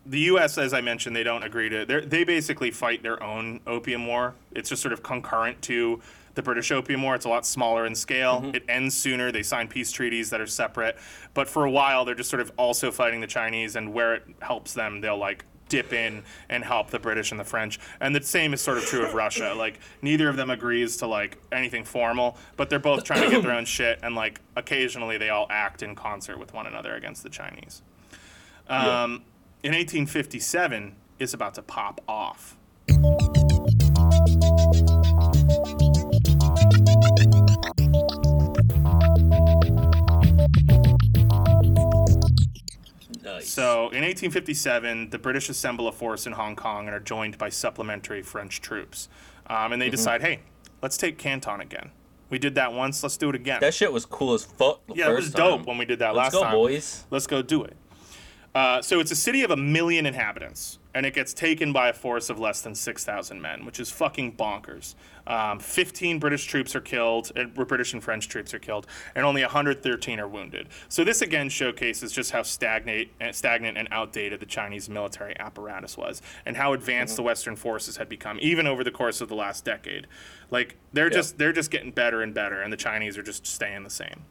[0.06, 1.84] The U.S., as I mentioned, they don't agree to.
[1.84, 4.34] They basically fight their own opium war.
[4.52, 6.00] It's just sort of concurrent to
[6.34, 7.14] the British opium war.
[7.14, 8.40] It's a lot smaller in scale.
[8.40, 8.54] Mm-hmm.
[8.54, 9.30] It ends sooner.
[9.30, 10.96] They sign peace treaties that are separate.
[11.34, 14.24] But for a while, they're just sort of also fighting the Chinese, and where it
[14.40, 17.80] helps them, they'll like dip in and help the British and the French.
[18.00, 19.54] And the same is sort of true of Russia.
[19.60, 23.42] Like neither of them agrees to like anything formal, but they're both trying to get
[23.42, 23.98] their own shit.
[24.02, 27.82] And like occasionally, they all act in concert with one another against the Chinese.
[28.68, 29.24] Um,
[29.62, 32.56] In 1857, is about to pop off.
[43.34, 43.48] Nice.
[43.48, 47.48] So in 1857, the British assemble a force in Hong Kong and are joined by
[47.48, 49.08] supplementary French troops.
[49.46, 50.40] Um, and they decide, hey,
[50.82, 51.90] let's take Canton again.
[52.28, 53.60] We did that once, let's do it again.
[53.60, 54.86] that shit was cool as fuck.
[54.86, 55.66] the yeah, it was dope time.
[55.66, 56.52] when we did that Let's last go, time.
[56.52, 57.04] Let's go, boys.
[57.10, 57.76] Let's go do it.
[58.52, 61.92] Uh, so it's a city of a million inhabitants, and it gets taken by a
[61.92, 64.96] force of less than 6,000 men, which is fucking bonkers.
[65.24, 69.42] Um, 15 British troops are killed, and British and French troops are killed, and only
[69.42, 70.66] 113 are wounded.
[70.88, 75.96] So this again showcases just how stagnate, uh, stagnant and outdated the Chinese military apparatus
[75.96, 79.36] was, and how advanced the Western forces had become, even over the course of the
[79.36, 80.08] last decade.
[80.50, 83.84] Like they're just they're just getting better and better, and the Chinese are just staying
[83.84, 84.24] the same.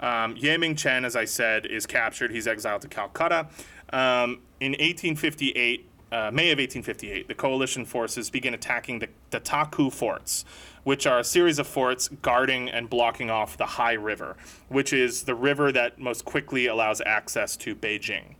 [0.00, 2.30] Um, Ye Ming Chen, as I said, is captured.
[2.30, 3.48] He's exiled to Calcutta.
[3.92, 9.90] Um, in 1858, uh, May of 1858, the coalition forces begin attacking the, the Taku
[9.90, 10.44] forts,
[10.84, 14.36] which are a series of forts guarding and blocking off the Hai River,
[14.68, 18.36] which is the river that most quickly allows access to Beijing.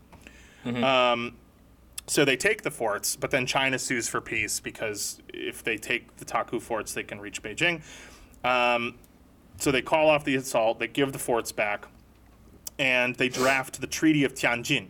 [0.85, 1.37] Um,
[2.07, 6.17] so they take the forts, but then China sues for peace because if they take
[6.19, 7.83] the Taku forts, they can reach Beijing.
[8.45, 8.95] Um,
[9.59, 11.87] so they call off the assault, they give the forts back,
[12.79, 14.89] and they draft the Treaty of Tianjin,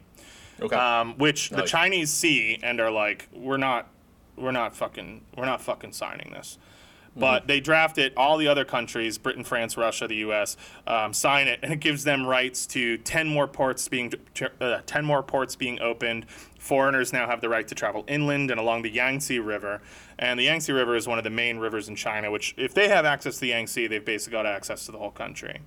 [0.61, 0.75] Okay.
[0.77, 1.63] um, which the.
[1.63, 3.89] Chinese see and are like, we're not,
[4.37, 6.59] we're not fucking, we're not fucking signing this.
[7.19, 8.13] But they draft it.
[8.15, 10.55] All the other countries, Britain, France, Russia, the U.S.,
[10.87, 14.13] um, sign it, and it gives them rights to ten more ports being
[14.61, 16.27] uh, ten more ports being opened.
[16.59, 19.81] Foreigners now have the right to travel inland and along the Yangtze River,
[20.19, 22.31] and the Yangtze River is one of the main rivers in China.
[22.31, 25.11] Which, if they have access to the Yangtze, they've basically got access to the whole
[25.11, 25.61] country.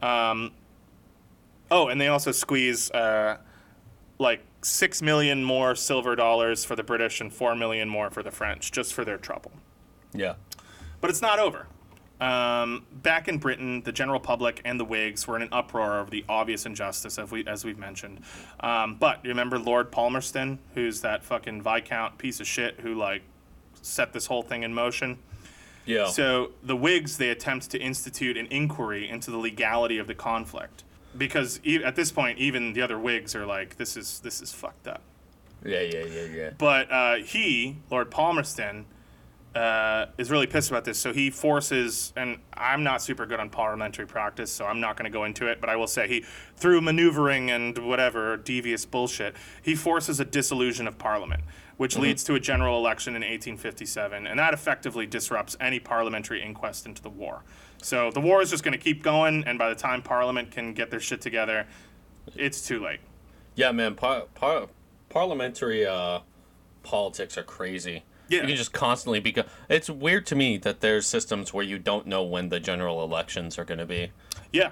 [0.00, 0.52] Um,
[1.70, 3.38] oh, and they also squeeze uh,
[4.18, 8.30] like six million more silver dollars for the British and four million more for the
[8.30, 9.52] French, just for their trouble.
[10.12, 10.34] yeah.
[11.00, 11.66] But it's not over.
[12.20, 16.10] Um, back in Britain, the general public and the Whigs were in an uproar over
[16.10, 18.20] the obvious injustice, as, we, as we've mentioned.
[18.60, 23.22] Um, but you remember Lord Palmerston, who's that fucking Viscount piece of shit who, like,
[23.86, 25.18] set this whole thing in motion?
[25.84, 26.06] Yeah.
[26.08, 30.82] So the Whigs, they attempt to institute an inquiry into the legality of the conflict.
[31.16, 34.52] Because e- at this point, even the other Whigs are like, this is, this is
[34.52, 35.02] fucked up.
[35.64, 36.50] yeah, yeah, yeah, yeah.
[36.58, 38.86] But uh, he, Lord Palmerston,
[39.54, 40.98] uh, is really pissed about this.
[40.98, 45.10] So he forces, and I'm not super good on parliamentary practice, so I'm not going
[45.10, 45.62] to go into it.
[45.62, 46.24] But I will say he,
[46.56, 51.42] through maneuvering and whatever devious bullshit, he forces a dissolution of Parliament,
[51.76, 56.86] which leads to a general election in 1857, and that effectively disrupts any parliamentary inquest
[56.86, 57.42] into the war.
[57.82, 60.72] So the war is just going to keep going, and by the time Parliament can
[60.72, 61.66] get their shit together,
[62.34, 63.00] it's too late.
[63.54, 63.94] Yeah, man.
[63.94, 64.68] Par- par-
[65.10, 66.20] parliamentary uh,
[66.82, 68.02] politics are crazy.
[68.28, 68.40] Yeah.
[68.40, 69.34] You can just constantly be.
[69.68, 73.58] It's weird to me that there's systems where you don't know when the general elections
[73.58, 74.10] are going to be.
[74.52, 74.70] Yeah,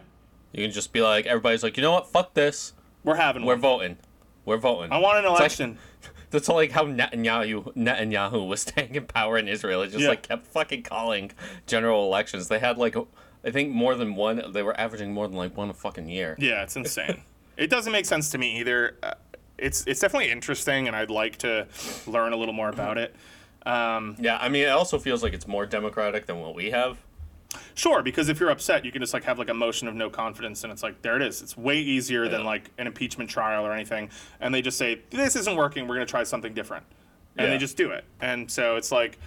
[0.53, 2.09] You can just be like, everybody's like, you know what?
[2.09, 2.73] Fuck this.
[3.05, 3.61] we're having We're one.
[3.61, 3.97] voting.
[4.45, 4.93] We're voting.
[4.93, 5.79] I want an election.
[6.35, 9.81] That's like how Netanyahu Netanyahu was staying in power in Israel.
[9.83, 10.09] It just Yeah.
[10.11, 11.31] like kept fucking calling
[11.67, 12.49] general elections.
[12.49, 12.97] They had like
[13.45, 14.43] I think more than one.
[14.53, 16.35] They were averaging more than like one a fucking year.
[16.39, 17.23] Yeah, it's insane.
[17.57, 18.97] it doesn't make sense to me either.
[19.03, 19.15] Uh,
[19.59, 21.67] it's it's definitely interesting, and I'd like to
[22.07, 23.15] learn a little more about it.
[23.65, 26.99] Um, Yeah, I mean, it also feels like it's more democratic than what we have.
[27.75, 30.11] Sure, because if you're upset, you can just like have like a motion of no
[30.11, 31.43] confidence, and it's like there it is.
[31.43, 34.11] It's way easier than like an impeachment trial or anything.
[34.41, 35.87] And they just say this isn't working.
[35.89, 36.85] We're gonna try something different,
[37.37, 37.53] and Yeah.
[37.53, 38.05] they just do it.
[38.21, 39.19] And so it's like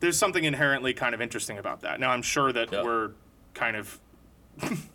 [0.00, 2.00] there's something inherently kind of interesting about that.
[2.00, 2.82] Now I'm sure that Yeah.
[2.82, 3.10] we're
[3.54, 3.98] kind of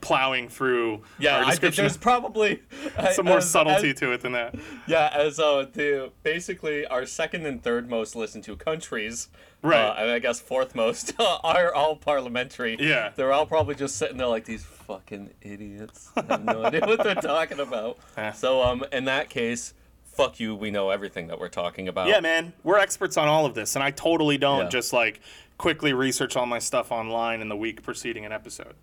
[0.00, 1.82] plowing through Yeah, our I think description.
[1.84, 2.62] there's probably
[3.12, 4.54] some more as- subtlety as- to it than that.
[4.86, 9.28] Yeah, as uh, the basically our second and third most listened to countries,
[9.62, 9.78] Right.
[9.90, 12.76] Uh, and I guess fourth most are all parliamentary.
[12.80, 13.12] Yeah.
[13.14, 16.10] they're all probably just sitting there like these fucking idiots.
[16.16, 17.98] I have no idea what they're talking about.
[18.34, 19.72] So um, in that case,
[20.04, 20.54] fuck you.
[20.54, 22.08] We know everything that we're talking about.
[22.08, 24.68] Yeah, man, we're experts on all of this, and I totally don't Yeah.
[24.68, 25.20] just like
[25.58, 28.74] quickly research all my stuff online in the week preceding an episode.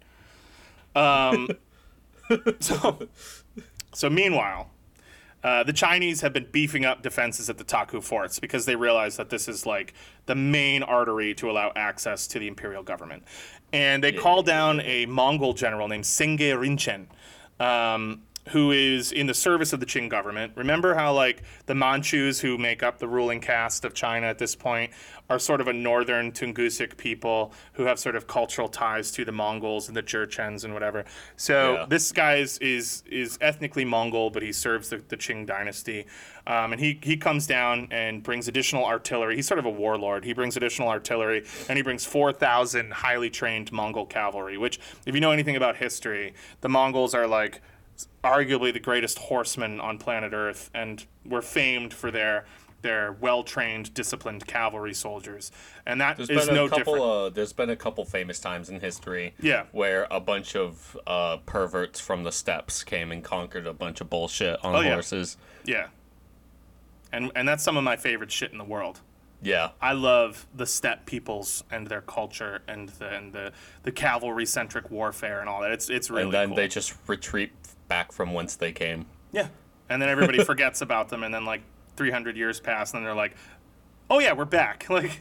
[0.95, 1.49] Um,
[2.59, 3.07] so,
[3.93, 4.69] so meanwhile,
[5.44, 9.18] uh, the Chinese have been beefing up defenses at the Taku forts because they realize
[9.18, 9.94] that this is like
[10.26, 13.24] the main artery to allow access to the imperial government,
[13.72, 17.08] and they call down a Mongol general named Senge Rinchen.
[17.64, 20.54] Um, who is in the service of the Qing government.
[20.56, 24.56] Remember how like the Manchus who make up the ruling caste of China at this
[24.56, 24.91] point
[25.30, 29.32] are sort of a northern Tungusic people who have sort of cultural ties to the
[29.32, 31.06] Mongols and the Jurchens and whatever.
[31.38, 31.86] So Yeah.
[31.88, 36.06] this guy is, is is ethnically Mongol, but he serves the, the Qing dynasty.
[36.47, 39.36] Um, and he, he comes down and brings additional artillery.
[39.36, 40.26] He's sort of a warlord.
[40.26, 45.22] He brings additional artillery, and he brings 4,000 highly trained Mongol cavalry, which, if you
[45.22, 47.62] know anything about history, the Mongols are like
[48.24, 52.45] arguably the greatest horsemen on planet Earth, and were famed for their
[52.82, 55.52] their well-trained, disciplined cavalry soldiers.
[55.86, 56.93] And that There's is been a no couple.
[56.93, 57.04] different.
[57.12, 59.34] Uh, there's been a couple famous times in history.
[59.41, 59.66] Yeah.
[59.74, 64.10] Where a bunch of uh, perverts from the steppes came and conquered a bunch of
[64.10, 64.93] bullshit on Oh, yeah.
[64.93, 65.36] horses.
[65.66, 65.88] yeah.
[67.12, 69.02] And and that's some of my favorite shit in the world.
[69.41, 69.72] Yeah.
[69.82, 73.52] I love the steppe peoples and their culture and the and the,
[73.84, 75.72] the cavalry centric warfare and all that.
[75.72, 76.56] It's it's really and then cool.
[76.58, 77.52] they just retreat
[77.90, 79.06] back from whence they came.
[79.34, 79.48] yeah.
[79.90, 81.62] And then everybody forgets about them and then like
[81.98, 83.36] 300 years pass and then they're like,
[84.10, 84.86] "Oh yeah, we're back.
[84.90, 85.20] Like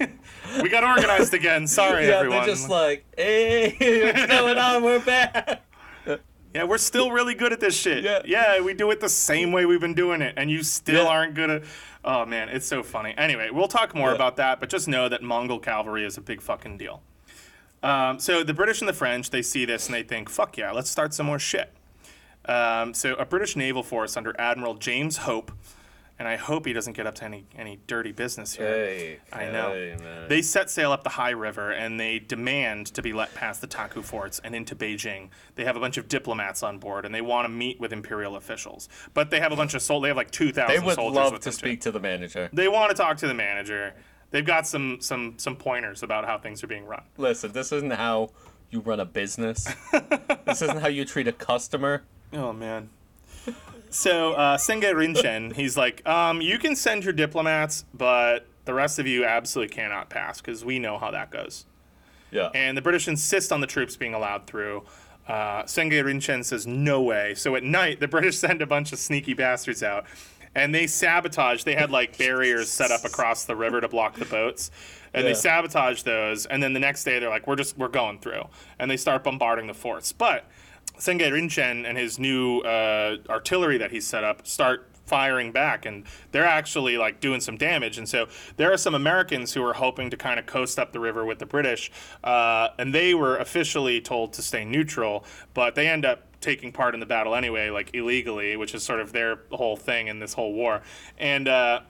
[0.63, 1.67] we got organized again.
[1.67, 3.75] Sorry yeah, everyone." they're just like, hey,
[4.13, 4.83] what's going on?
[4.85, 5.65] We're back.
[6.55, 8.05] yeah, we're still really good at this shit.
[8.05, 8.21] Yeah.
[8.27, 11.11] yeah, we do it the same way we've been doing it and you still Yeah.
[11.11, 11.63] aren't good at
[12.05, 13.15] Oh man, it's so funny.
[13.17, 14.15] Anyway, we'll talk more Yeah.
[14.17, 17.03] about that, but just know that Mongol cavalry is a big fucking deal.
[17.83, 20.73] Um, so the British and the French, they see this and they think, fuck yeah,
[20.73, 21.73] let's start some more shit.
[22.49, 25.53] Um, so a British naval force under Admiral James Hope,
[26.19, 28.67] and I hope he doesn't get up to any, any dirty business here.
[28.67, 29.71] Hey, I know.
[29.71, 29.97] hey.
[30.29, 33.69] They set sail up the Hai River and they demand to be let past the
[33.69, 35.29] Taku forts and into Beijing.
[35.55, 38.35] They have a bunch of diplomats on board and they want to meet with imperial
[38.35, 38.89] officials.
[39.15, 40.07] But they have a bunch of soldiers.
[40.07, 41.59] They have like 2,000 They would soldiers love with to them, too.
[41.59, 42.49] speak to the manager.
[42.53, 43.95] They want to talk to the manager.
[44.33, 47.03] They've got some some some pointers about how things are being run.
[47.17, 48.31] Listen, this isn't how
[48.71, 49.69] you run a business.
[50.47, 52.03] this isn't how you treat a customer.
[52.33, 52.91] Oh man.
[53.91, 58.99] So uh, Senge Rinchen, he's like, um, you can send your diplomats, but the rest
[58.99, 61.65] of you absolutely cannot pass because we know how that goes.
[62.31, 62.51] Yeah.
[62.55, 64.85] And the British insist on the troops being allowed through.
[65.27, 67.35] Uh, Senge Rinchen says, no way.
[67.35, 70.05] So at night, the British send a bunch of sneaky bastards out.
[70.55, 71.65] And they sabotage.
[71.65, 74.71] They had like barriers set up across the river to block the boats,
[75.15, 75.31] and Yeah.
[75.31, 76.47] they sabotage those.
[76.47, 78.45] And then the next day, they're like, "We're just we're going through,"
[78.79, 80.11] and they start bombarding the forts.
[80.11, 80.47] But
[80.99, 86.05] Senge Rinchen and his new uh, artillery that he's set up start firing back and
[86.33, 87.97] they're actually like doing some damage.
[87.97, 91.01] And so there are some americans who are hoping to kind of coast up the
[91.01, 91.91] river with the british
[92.23, 95.25] uh, and they were officially told to stay neutral
[95.55, 99.01] but they end up taking part in the battle anyway like illegally which is sort
[99.01, 100.83] of their whole thing in this whole war.
[101.17, 101.81] And uh,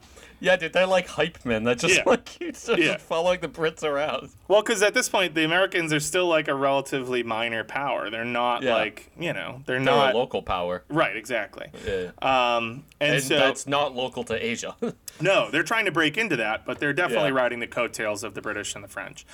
[0.41, 2.03] yeah, dude, they're like hype men They're just Yeah.
[2.07, 2.97] like you just Yeah.
[2.99, 4.31] following the Brits around.
[4.49, 8.25] well because at this point the americans are still like a relatively minor power they're
[8.25, 8.75] not Yeah.
[8.75, 10.85] like you know they're, They're not a local power.
[10.89, 12.11] right exactly Yeah.
[12.23, 14.77] um, and, and so that's not local to Asia.
[15.21, 17.35] No, they're trying to break into that, but they're definitely Yeah.
[17.43, 19.27] riding the coattails of the British and the French.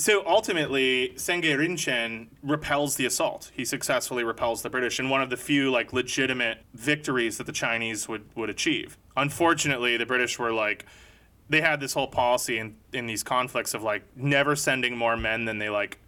[0.00, 3.50] So ultimately, Senge Rinchen repels the assault.
[3.52, 7.52] He successfully repels the British in one of the few like legitimate victories that the
[7.52, 8.96] Chinese would, would achieve.
[9.16, 10.86] Unfortunately, the British were like
[11.50, 15.46] they had this whole policy in, in these conflicts of like never sending more men
[15.46, 15.98] than they like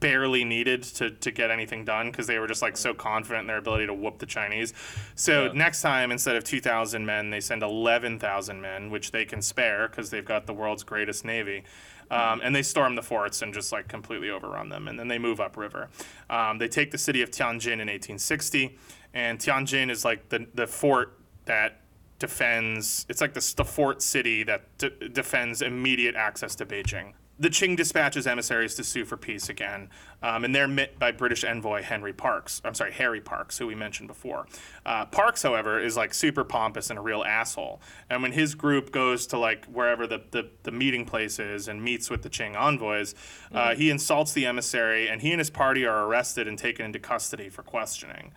[0.00, 3.46] barely needed to, to get anything done because they were just like so confident in
[3.48, 4.72] their ability to whoop the Chinese.
[5.14, 5.52] So Yeah.
[5.52, 10.08] next time, instead of 2,000 men, they send 11,000 men, which they can spare because
[10.08, 11.64] they've got the world's greatest navy.
[12.10, 14.88] Um, and they storm the forts and just like completely overrun them.
[14.88, 15.88] And then they move upriver.
[16.30, 18.78] Um, they take the city of Tianjin in 1860.
[19.14, 21.80] And Tianjin is like the, the fort that
[22.18, 24.66] defends, it's like the, the fort city that
[25.12, 27.12] defends immediate access to Beijing.
[27.40, 29.90] The Qing dispatches emissaries to sue for peace again,
[30.22, 32.60] um, and they're met by British envoy Henry Parkes.
[32.64, 34.46] I'm sorry, Harry Parkes, who we mentioned before.
[34.84, 37.80] Uh, Parkes, however, is like super pompous and a real asshole.
[38.10, 41.82] And when his group goes to like wherever the, the, the meeting place is and
[41.82, 43.14] meets with the Qing envoys,
[43.52, 46.98] uh, he insults the emissary, and he and his party are arrested and taken into
[46.98, 48.32] custody for questioning.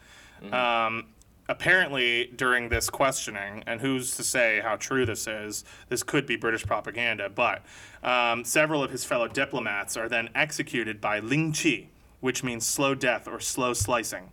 [0.51, 1.07] Um,
[1.51, 6.37] apparently during this questioning, and who's to say how true this is, this could be
[6.37, 7.63] British propaganda, but
[8.03, 11.87] um, several of his fellow diplomats are then executed by Lingchi,
[12.21, 14.31] which means slow death or slow slicing.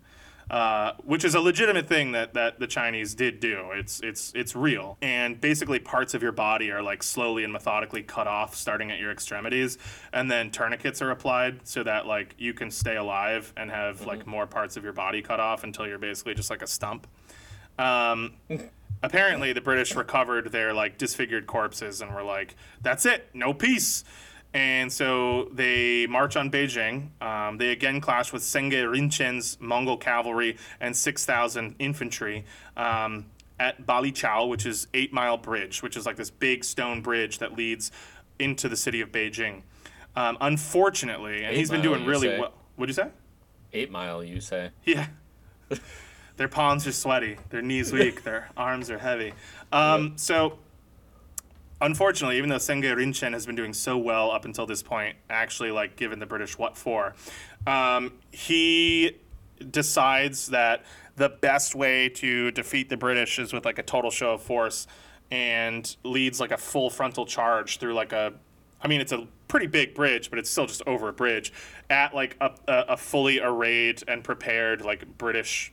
[0.51, 3.71] Uh, which is a legitimate thing that, that the Chinese did do.
[3.75, 8.03] It's it's it's real, and basically parts of your body are like slowly and methodically
[8.03, 9.77] cut off, starting at your extremities,
[10.11, 14.27] and then tourniquets are applied so that like you can stay alive and have like
[14.27, 17.07] more parts of your body cut off until you're basically just like a stump.
[17.79, 18.33] Um,
[19.03, 24.03] apparently, the British recovered their like disfigured corpses and were like, "That's it, no peace."
[24.55, 27.09] And so they march on Beijing.
[27.23, 32.45] Um, they again clash with Senge Rinchen's Mongol cavalry and 6,000 infantry
[32.77, 33.27] um,
[33.61, 37.57] at Baliqiao, which is Eight Mile Bridge, which is like this big stone bridge that
[37.57, 37.91] leads
[38.39, 39.63] into the city of Beijing.
[40.17, 42.41] Um, unfortunately, and Eight he's been doing really say?
[42.41, 42.55] well.
[42.77, 43.11] What'd you say?
[43.73, 44.71] Eight Mile, you say?
[44.85, 45.07] Yeah.
[46.37, 49.35] their palms are sweaty, their knees weak, their arms are heavy.
[49.73, 50.59] Um, so,
[51.81, 55.71] unfortunately, even though Senge Rinchen has been doing so well up until this point, actually
[55.71, 57.15] like given the British what for,
[57.67, 59.17] um, he
[59.71, 60.85] decides that
[61.17, 64.87] the best way to defeat the British is with like a total show of force,
[65.31, 68.33] and leads like a full frontal charge through like a
[68.81, 71.53] I mean, it's a pretty big bridge, but it's still just over a bridge
[71.91, 75.73] at like a, a, a fully arrayed and prepared like British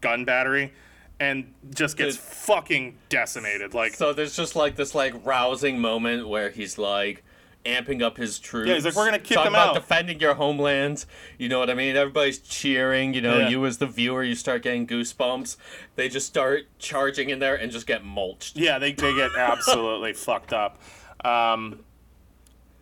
[0.00, 0.72] gun battery,
[1.20, 2.22] and just gets Good.
[2.24, 3.74] fucking decimated.
[3.74, 7.22] Like, So there's just like this like rousing moment where he's like
[7.64, 8.68] amping up his troops.
[8.68, 11.04] Yeah, he's like, "We're gonna kick Talking them about out." defending your homeland.
[11.38, 11.94] You know what I mean?
[11.94, 13.14] Everybody's cheering.
[13.14, 13.48] You know, Yeah.
[13.50, 15.56] you as the viewer, you start getting goosebumps.
[15.94, 18.56] They just start charging in there and just get mulched.
[18.56, 20.80] yeah, they they get absolutely fucked up.
[21.24, 21.80] Um,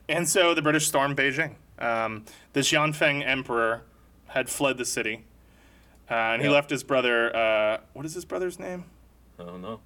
[0.08, 1.56] and so the British stormed Beijing.
[1.78, 2.24] Um,
[2.54, 3.82] the Xianfeng Emperor
[4.28, 5.24] had fled the city,
[6.10, 7.34] uh, and he left his brother.
[7.34, 8.84] Uh, what is his brother's name?
[9.38, 9.80] I don't know.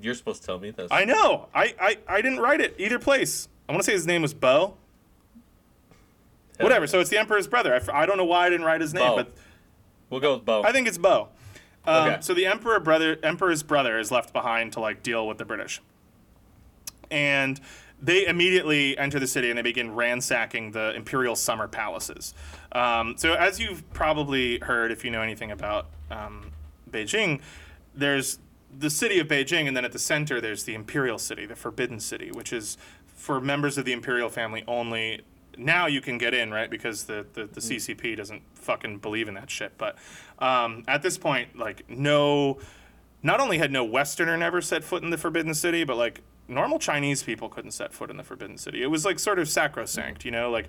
[0.00, 0.88] You're supposed to tell me this.
[0.90, 1.48] I know.
[1.54, 3.48] I, I, I didn't write it either place.
[3.68, 4.74] I want to say his name was Bo.
[6.60, 6.86] Whatever.
[6.86, 7.74] So it's the Emperor's brother.
[7.92, 9.16] I, I don't know why I didn't write his name, Bo.
[9.16, 9.32] but
[10.10, 10.62] We'll go with Bo.
[10.62, 11.28] I think it's Bo.
[11.86, 12.16] Um, Okay.
[12.20, 15.80] So the Emperor brother, Emperor's brother, is left behind to like deal with the British,
[17.10, 17.60] and
[18.02, 22.34] they immediately enter the city and they begin ransacking the imperial summer palaces.
[22.72, 26.50] Um, so as you've probably heard, if you know anything about um,
[26.90, 27.40] Beijing,
[27.94, 28.40] there's
[28.76, 32.00] the city of Beijing, and then at the center there's the imperial city, the Forbidden
[32.00, 32.76] City, which is
[33.06, 35.20] for members of the imperial family only.
[35.56, 36.70] Now you can get in, right?
[36.70, 39.78] Because the, the, the CCP doesn't fucking believe in that shit.
[39.78, 39.96] But
[40.40, 42.58] um, at this point, like, no,
[43.22, 46.22] not only had no Westerner never set foot in the Forbidden City, but like
[46.52, 48.82] normal Chinese people couldn't set foot in the Forbidden City.
[48.82, 50.68] It was like sort of sacrosanct, you know, like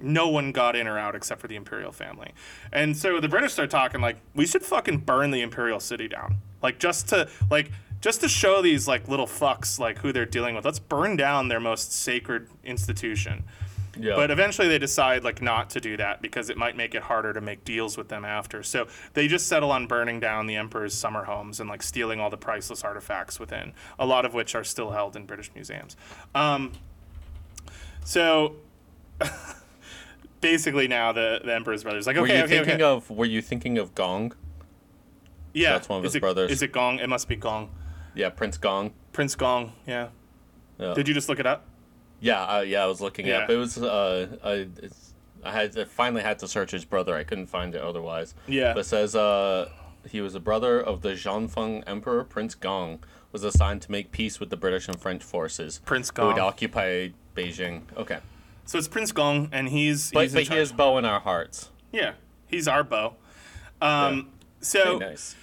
[0.00, 2.32] no one got in or out except for the imperial family.
[2.72, 6.36] And so the British start talking like we should fucking burn the imperial city down.
[6.62, 7.70] Like just to like
[8.00, 10.64] just to show these like little fucks like who they're dealing with.
[10.64, 13.44] Let's burn down their most sacred institution.
[13.98, 14.16] Yeah.
[14.16, 17.32] But eventually they decide like not to do that because it might make it harder
[17.32, 18.62] to make deals with them after.
[18.62, 22.30] So they just settle on burning down the emperor's summer homes and like stealing all
[22.30, 25.96] the priceless artifacts within, a lot of which are still held in British museums.
[26.34, 26.72] Um,
[28.04, 28.56] so
[30.40, 32.82] basically now the, the emperor's brother's like, were okay, you okay, thinking okay.
[32.84, 33.10] of?
[33.10, 34.32] Were you thinking of Gong?
[35.54, 36.50] yeah, that's one of is his it, brothers.
[36.50, 36.98] Is it Gong?
[36.98, 37.70] It must be Gong.
[38.14, 38.92] Yeah, Prince Gong.
[39.12, 40.08] Prince Gong, yeah.
[40.78, 40.94] Yeah.
[40.94, 41.66] Did you just look it up?
[42.24, 43.50] Yeah, uh, yeah, I was looking it up.
[43.50, 44.68] It was uh, I,
[45.44, 47.14] I had I finally had to search his brother.
[47.14, 48.34] I couldn't find it otherwise.
[48.46, 48.72] Yeah.
[48.72, 49.68] But it says uh,
[50.08, 52.24] he was a brother of the Xianfeng Emperor.
[52.24, 53.00] Prince Gong
[53.30, 57.08] was assigned to make peace with the British and French forces Prince who would occupy
[57.36, 57.82] Beijing.
[57.96, 58.20] Okay,
[58.64, 61.68] So it's Prince Gong, and he's but he's but he is bow in our hearts.
[61.92, 62.12] Yeah,
[62.46, 63.16] he's our bow.
[63.82, 65.36] Um, So Very nice.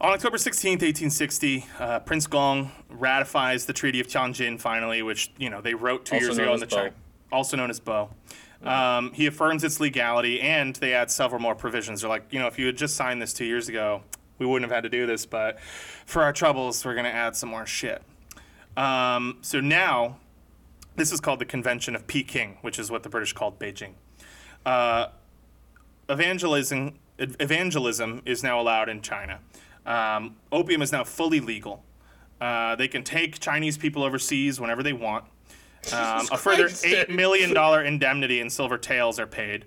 [0.00, 5.50] On October 16th, 1860, uh, Prince Gong ratifies the Treaty of Tianjin finally, which you
[5.50, 6.66] know they wrote two Also years ago in the.
[6.66, 6.92] China,
[7.32, 8.10] also known as Bo.
[8.62, 12.00] Um, he affirms its legality, and they add several more provisions.
[12.00, 14.02] They're like, you know, if you had just signed this two years ago,
[14.38, 17.36] we wouldn't have had to do this, but for our troubles, we're going to add
[17.36, 18.02] some more shit.
[18.76, 20.16] Um, so now,
[20.96, 23.92] this is called the Convention of Peking, which is what the British called Beijing.
[24.66, 25.08] Uh,
[26.08, 29.40] evangelism evangelism is now allowed in China.
[29.88, 31.82] Um, opium is now fully legal.
[32.40, 35.24] Uh, they can take Chinese people overseas whenever they want.
[35.92, 39.64] Um, a further eight million dollar indemnity in silver taels are paid.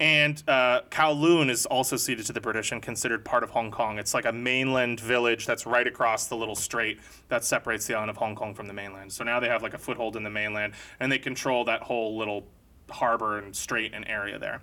[0.00, 3.98] And uh, Kowloon is also ceded to the British and considered part of Hong Kong.
[3.98, 8.10] It's like a mainland village that's right across the little strait that separates the island
[8.10, 9.12] of Hong Kong from the mainland.
[9.12, 12.16] So now they have like a foothold in the mainland, and they control that whole
[12.16, 12.44] little
[12.90, 14.62] harbor and strait and area there.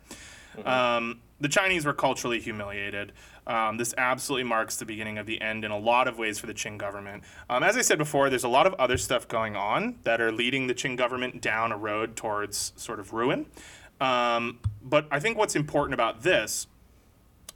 [0.66, 3.14] Um, the Chinese were culturally humiliated.
[3.48, 6.46] Um, this absolutely marks the beginning of the end in a lot of ways for
[6.46, 7.24] the Qing government.
[7.50, 10.32] Um, as I said before, there's a lot of other stuff going on that are
[10.32, 13.48] leading the Qing government down a road towards sort of ruin.
[14.00, 16.68] Um, but I think what's important about this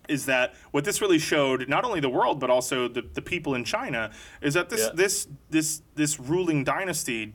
[0.08, 3.56] is that what this really showed not only the world but also the, the people
[3.56, 4.12] in China
[4.42, 4.92] is that this Yeah.
[4.94, 7.34] this this this ruling dynasty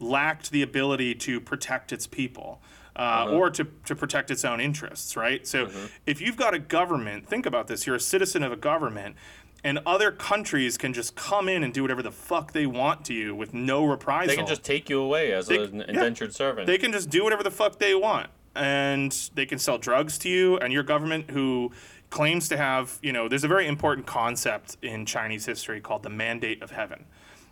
[0.00, 2.60] lacked the ability to protect its people
[2.98, 5.46] uh, or to, to protect its own interests right?
[5.46, 5.70] So
[6.06, 9.16] if you've got a government think about this you're a citizen of a government
[9.64, 13.14] and other countries can just come in and do whatever the fuck they want to
[13.14, 15.84] you with no reprisal They can just take you away as They- an yeah.
[15.88, 16.66] indentured servant.
[16.66, 20.28] they can just do whatever the fuck they want and they can sell drugs to
[20.28, 21.70] you and your government who
[22.10, 26.08] claims to have you know there's a very important concept in chinese history called the
[26.10, 27.04] mandate of heaven.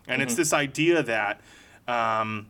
[0.09, 1.41] And it's this idea that
[1.89, 2.47] um,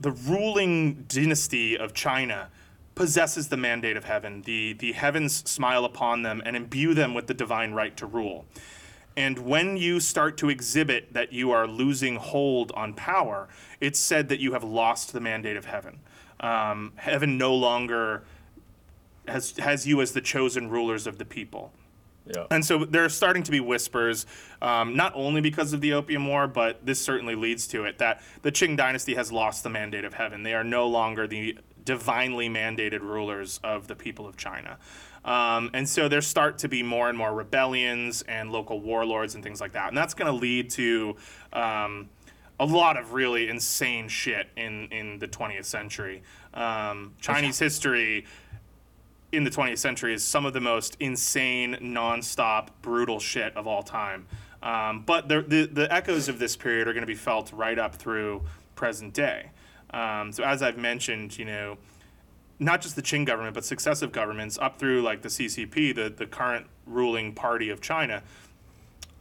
[0.00, 2.48] the ruling dynasty of china
[2.94, 7.26] possesses the mandate of heaven the, the heavens smile upon them and imbue them with
[7.26, 8.44] the divine right to rule
[9.18, 13.48] and when you start to exhibit that you are losing hold on power,
[13.80, 15.98] it's said that you have lost the mandate of heaven.
[16.38, 18.22] Um, heaven no longer
[19.26, 21.72] has, has you as the chosen rulers of the people.
[22.34, 22.46] Yeah.
[22.50, 24.26] And so there are starting to be whispers,
[24.60, 28.22] um, not only because of the Opium War, but this certainly leads to it, that
[28.42, 30.42] the Qing dynasty has lost the mandate of heaven.
[30.42, 34.78] They are no longer the divinely mandated rulers of the people of China.
[35.24, 39.42] Um, and so there start to be more and more rebellions and local warlords and
[39.42, 39.88] things like that.
[39.88, 41.16] And that's going to lead to
[41.52, 42.08] um,
[42.60, 46.22] a lot of really insane shit in, in the 20th century.
[46.54, 48.26] Um, Chinese history
[49.32, 53.82] in the 20th century is some of the most insane, nonstop, brutal shit of all
[53.82, 54.26] time.
[54.62, 57.78] Um, but the, the, the echoes of this period are going to be felt right
[57.78, 58.42] up through
[58.74, 59.50] present day.
[59.90, 61.78] Um, so as I've mentioned, you know,
[62.58, 66.26] not just the Qing government, but successive governments up through like the CCP, the, the
[66.26, 68.22] current ruling party of China,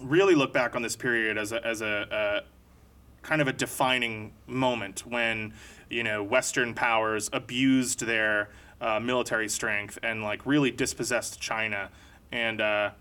[0.02, 4.32] really look back on this period as a, as a, a kind of a defining
[4.48, 5.54] moment when
[5.90, 8.50] you know Western powers abused their
[8.82, 11.90] uh, military strength and like really dispossessed China,
[12.32, 12.92] and uh,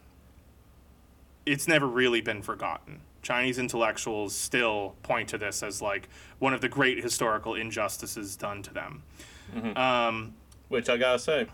[1.44, 3.00] it's never really been forgotten.
[3.22, 6.08] Chinese intellectuals still point to this as like
[6.38, 9.02] one of the great historical injustices done to them.
[9.76, 10.34] Um,
[10.68, 11.46] Which I gotta say.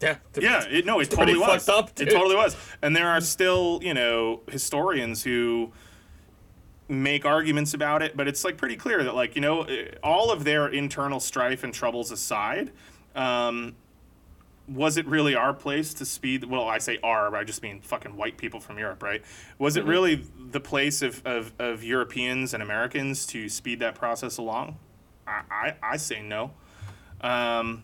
[0.00, 0.16] Yeah.
[0.40, 1.64] yeah, it, no, it totally was.
[1.64, 2.56] fucked up, It totally was.
[2.82, 5.70] And there are still, you know, historians who
[6.92, 10.30] make arguments about it, but it's like pretty clear that, like, you know, eh, all
[10.30, 12.70] of their internal strife and troubles aside,
[13.16, 13.74] um,
[14.68, 16.44] was it really our place to speed?
[16.44, 19.22] Well, I say our, but I just mean fucking white people from Europe, right?
[19.58, 19.88] Was Mm-hmm.
[19.88, 24.76] it really the place of, of, of Europeans and Americans to speed that process along?
[25.26, 26.52] I, I, I say no.
[27.22, 27.82] Um,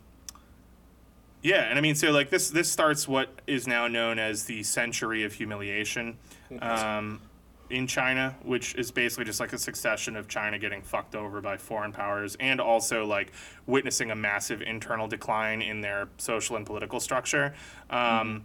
[1.42, 4.64] yeah, and I mean, so like this this starts what is now known as the
[4.64, 6.18] century of humiliation
[6.60, 7.20] um,
[7.70, 11.56] in China, which is basically just like a succession of China getting fucked over by
[11.56, 13.32] foreign powers and also like
[13.66, 17.54] witnessing a massive internal decline in their social and political structure.
[17.90, 18.44] Um,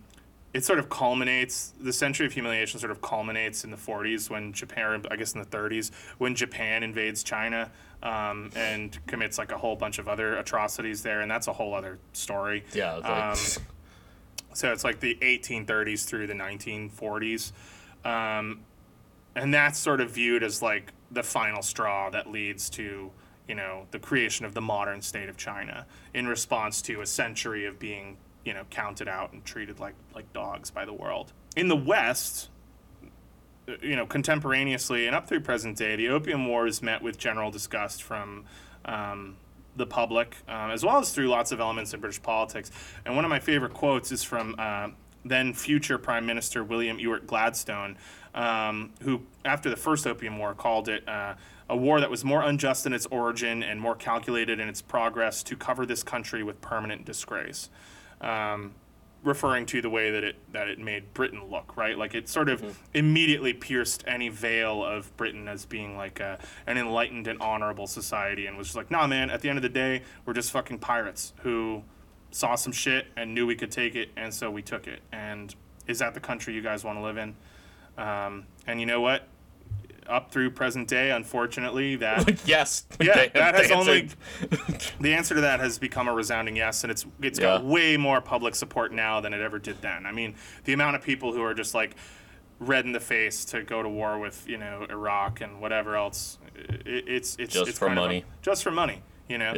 [0.53, 4.53] It sort of culminates, the century of humiliation sort of culminates in the 40s when
[4.53, 7.71] Japan, I guess in the 30s, when Japan invades China
[8.03, 11.21] um, and commits like a whole bunch of other atrocities there.
[11.21, 12.65] And that's a whole other story.
[12.71, 12.97] Yeah.
[12.97, 13.37] Like, Um,
[14.53, 17.51] so it's like the 1830s through the 1940s.
[18.05, 18.59] Um,
[19.35, 23.11] and that's sort of viewed as like the final straw that leads to,
[23.47, 27.65] you know, the creation of the modern state of China in response to a century
[27.65, 31.33] of being, you know, counted out and treated like, like dogs by the world.
[31.55, 32.49] In the West,
[33.67, 37.51] uh, you know, contemporaneously and up through present day, the Opium Wars met with general
[37.51, 38.45] disgust from
[38.85, 39.37] um,
[39.75, 42.71] the public, um, as well as through lots of elements in British politics.
[43.05, 44.89] And one of my favorite quotes is from uh,
[45.25, 47.97] then future Prime Minister William Ewart Gladstone,
[48.33, 51.35] um, who, after the first Opium War, called it uh,
[51.69, 55.43] a war that was more unjust in its origin and more calculated in its progress
[55.43, 57.69] to cover this country with permanent disgrace.
[58.21, 58.73] Um,
[59.23, 61.97] referring to the way that it that it made Britain look, right?
[61.97, 66.77] Like it sort of immediately pierced any veil of Britain as being like a, an
[66.77, 69.29] enlightened and honorable society, and was just like, nah, man.
[69.29, 71.83] At the end of the day, we're just fucking pirates who
[72.31, 74.99] saw some shit and knew we could take it, and so we took it.
[75.11, 75.55] And
[75.87, 77.35] is that the country you guys want to live in?
[77.97, 79.27] Um, and you know what?
[80.05, 82.85] up through present day, unfortunately, that yes.
[82.99, 84.09] Yeah, that has only
[84.99, 87.45] the answer to that has become a resounding yes, and it's it's Yeah.
[87.59, 90.05] got way more public support now than it ever did then.
[90.05, 90.35] I mean,
[90.65, 91.95] the amount of people who are just like
[92.59, 96.37] red in the face to go to war with you know Iraq and whatever else,
[96.53, 98.25] it, it's it's Just it's for of a- money.
[98.41, 99.53] just for money, you know.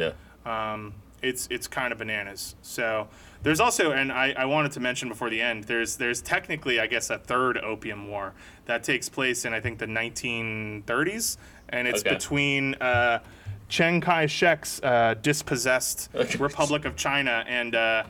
[0.46, 0.72] Yeah.
[0.72, 2.54] Um, it's it's kind of bananas.
[2.62, 3.08] So
[3.46, 6.88] there's also, and I, I wanted to mention before the end, there's there's technically I
[6.88, 8.34] guess a third opium war
[8.64, 11.36] that takes place in I think the 1930s,
[11.68, 12.10] and it's Okay.
[12.14, 13.20] between uh,
[13.68, 16.38] Chiang Kai-shek's uh, dispossessed Okay.
[16.38, 18.02] Republic of China and uh,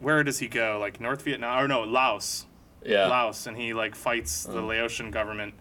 [0.00, 0.76] where does he go?
[0.78, 2.44] Like North Vietnam or no Laos?
[2.84, 3.06] Yeah.
[3.06, 4.52] Laos, and he like fights Oh.
[4.52, 5.54] the Laotian government.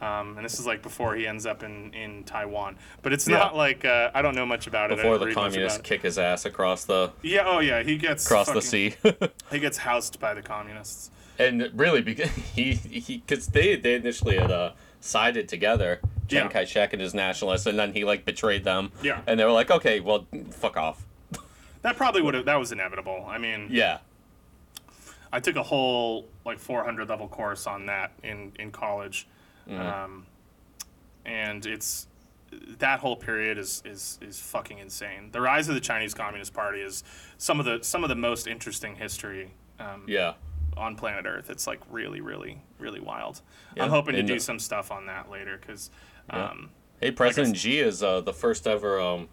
[0.00, 3.38] Um, and this is like before he ends up in, in Taiwan, but it's Yeah.
[3.38, 4.96] not like uh, I don't know much about it.
[4.96, 7.44] Before the communists kick his ass across the Yeah.
[7.46, 7.82] Oh yeah.
[7.82, 8.94] He gets across the sea.
[9.50, 11.10] He gets housed by the communists.
[11.38, 16.48] and really because he he because they they initially had uh sided together Chiang Yeah.
[16.50, 19.20] Kai-shek and his nationalists and then he like betrayed them Yeah.
[19.26, 21.04] and they were like okay well fuck off
[21.82, 22.44] That probably would have.
[22.44, 23.24] That was inevitable.
[23.28, 23.98] I mean, yeah
[25.32, 29.26] I took a whole like 400 level course on that in in college,
[29.68, 29.80] Mm-hmm.
[29.80, 30.26] um,
[31.24, 32.06] and it's
[32.78, 35.30] that whole period is is is fucking insane.
[35.32, 37.02] The rise of the Chinese Communist Party is
[37.38, 39.52] some of the some of the most interesting history.
[39.78, 40.34] Um, yeah
[40.76, 41.50] on planet Earth.
[41.50, 43.40] It's like really, really, really wild.
[43.76, 45.90] Yeah, I'm hoping to and, do uh, some stuff on that later because,
[46.28, 46.50] Yeah.
[46.50, 49.28] um, hey President Xi is uh the first ever um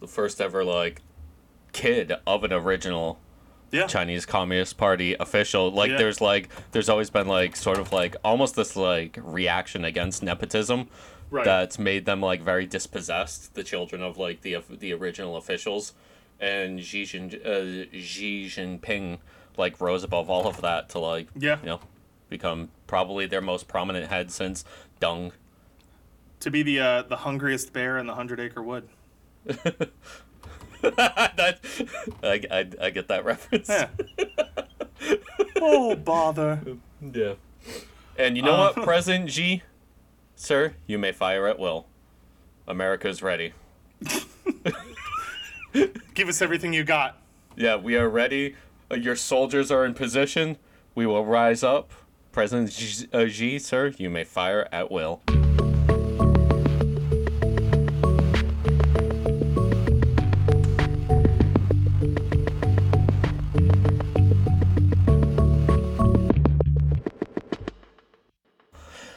[0.00, 1.02] the first ever like
[1.72, 3.18] kid of an original
[3.72, 5.70] yeah, Chinese Communist Party official.
[5.70, 5.98] Like Yeah.
[5.98, 10.88] there's like there's always been like sort of like almost this like reaction against nepotism
[11.30, 11.44] Right.
[11.44, 15.92] that's made them like very dispossessed, the children of like the the original officials.
[16.38, 19.18] And Xi, Jin, uh, Xi Jinping
[19.56, 21.58] like rose above all of that to like Yeah.
[21.60, 21.80] you know
[22.28, 24.64] become probably their most prominent head since
[25.00, 25.32] Deng.
[26.40, 28.88] to be the uh, the hungriest bear in the hundred acre wood.
[30.96, 31.58] that,
[32.22, 33.68] I, I, I get that reference.
[33.68, 33.88] Yeah.
[35.60, 36.60] oh bother.
[37.12, 37.34] Yeah.
[38.18, 39.62] And you know Uh, what, President G?
[40.34, 41.86] Sir, you may fire at will.
[42.68, 43.52] America's ready.
[46.14, 47.18] Give us everything you got.
[47.56, 48.54] Yeah, we are ready.
[48.90, 50.56] Uh, Your soldiers are in position.
[50.94, 51.90] We will rise up.
[52.32, 55.22] President G, uh, Xi, sir, you may fire at will.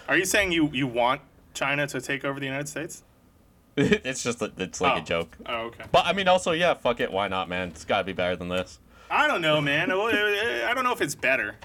[0.10, 1.22] Are you saying you you want
[1.54, 3.04] China to take over the United States?
[3.78, 5.02] it's just a, it's like oh.
[5.02, 5.38] a joke.
[5.46, 5.84] Oh, okay.
[5.92, 7.70] But I mean, also, yeah, fuck it, why not, man?
[7.70, 8.80] It's gotta be better than this.
[9.12, 9.92] I don't know, man.
[9.92, 11.56] I don't know if it's better.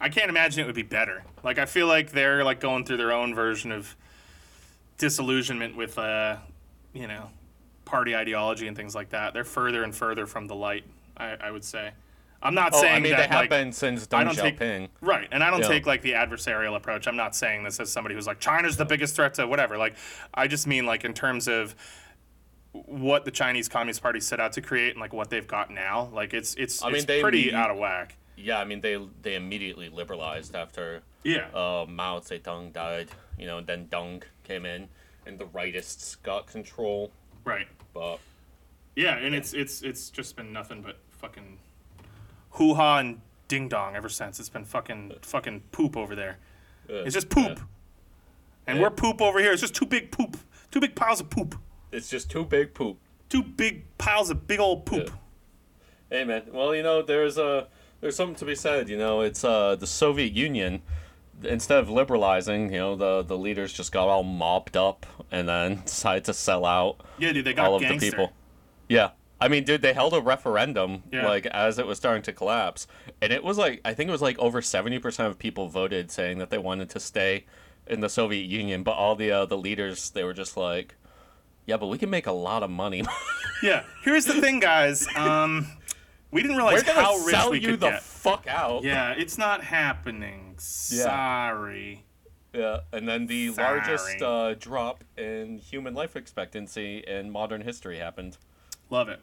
[0.00, 1.22] I can't imagine it would be better.
[1.44, 3.94] Like I feel like they're like going through their own version of
[4.98, 6.38] disillusionment with uh,
[6.92, 7.30] you know,
[7.84, 9.34] party ideology and things like that.
[9.34, 10.84] They're further and further from the light.
[11.16, 11.92] I, I would say.
[12.46, 14.88] I'm not Oh, saying I mean, that they have like, been since I don't take-
[15.00, 15.68] Right, and I don't Yeah.
[15.68, 17.06] take like the adversarial approach.
[17.06, 19.76] I'm not saying this as somebody who's like China's the biggest threat to whatever.
[19.76, 19.96] Like,
[20.34, 21.74] I just mean like in terms of
[22.72, 26.10] what the Chinese Communist Party set out to create and like what they've got now.
[26.12, 28.16] Like, it's it's I mean, it's they pretty out of whack.
[28.36, 31.46] Yeah, I mean, they they immediately liberalized after Yeah.
[31.54, 33.08] uh, Mao Zedong died.
[33.38, 34.88] You know, and then Deng came in,
[35.26, 37.12] and the rightists got control.
[37.44, 37.68] right.
[37.94, 38.18] But
[38.94, 41.58] Yeah, and it's it's it's just been nothing but fucking
[42.56, 44.38] hoo ha and ding dong ever since.
[44.40, 46.38] It's been fucking fucking poop over there.
[46.90, 47.58] uh, It's just poop.
[47.58, 47.64] yeah.
[48.66, 48.82] And Yeah.
[48.84, 49.52] we're poop over here.
[49.52, 50.36] It's just two big poop.
[50.70, 51.54] Two big piles of poop.
[51.92, 52.98] it's just too big poop.
[53.28, 55.10] Two big piles of big old poop.
[56.10, 57.68] Hey man, well you know there's a
[58.00, 58.88] there's something to be said.
[58.88, 60.82] You know, it's uh the Soviet Union.
[61.42, 65.82] Instead of liberalizing, you know, the the leaders just got all mopped up and then
[65.84, 68.06] decided to sell out Yeah, dude, they got all of gangster.
[68.06, 68.32] the people.
[68.88, 69.10] Yeah.
[69.40, 71.26] I mean, dude, they held a referendum Yeah.
[71.26, 72.86] like as it was starting to collapse,
[73.20, 76.10] and it was like I think it was like over seventy percent of people voted
[76.10, 77.44] saying that they wanted to stay
[77.86, 80.94] in the Soviet Union, but all the uh, the leaders they were just like,
[81.66, 83.02] yeah, but we can make a lot of money.
[83.62, 83.84] Yeah.
[84.04, 85.06] Here's the thing, guys.
[85.16, 85.66] Um,
[86.30, 88.02] we didn't realize We're how rich sell we you could the get.
[88.02, 88.84] fuck out.
[88.84, 90.56] yeah, it's not happening.
[90.58, 92.04] Sorry.
[92.52, 93.78] Yeah, and then the Sorry.
[93.78, 98.36] largest uh, drop in human life expectancy in modern history happened.
[98.90, 99.20] Love it.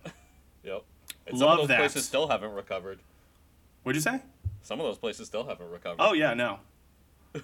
[0.64, 0.84] Yep.
[1.28, 1.78] And Love some of those that.
[1.80, 3.00] places still haven't recovered.
[3.84, 4.22] What'd you say?
[4.62, 5.98] Some of those places still haven't recovered.
[6.00, 6.60] Oh yeah, no.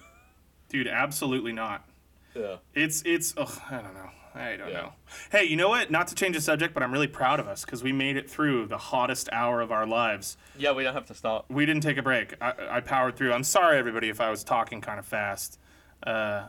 [0.68, 1.86] Dude, absolutely not.
[2.34, 2.56] Yeah.
[2.74, 4.10] It's it's ugh, I don't know.
[4.34, 4.74] I don't Yeah.
[4.82, 4.92] know.
[5.32, 5.90] Hey, you know what?
[5.90, 8.30] Not to change the subject, but I'm really proud of us because we made it
[8.30, 10.36] through the hottest hour of our lives.
[10.56, 11.46] Yeah, we don't have to stop.
[11.50, 12.34] We didn't take a break.
[12.40, 13.32] I, I powered through.
[13.32, 15.58] I'm sorry, everybody, if I was talking kind of fast.
[16.06, 16.46] Uh,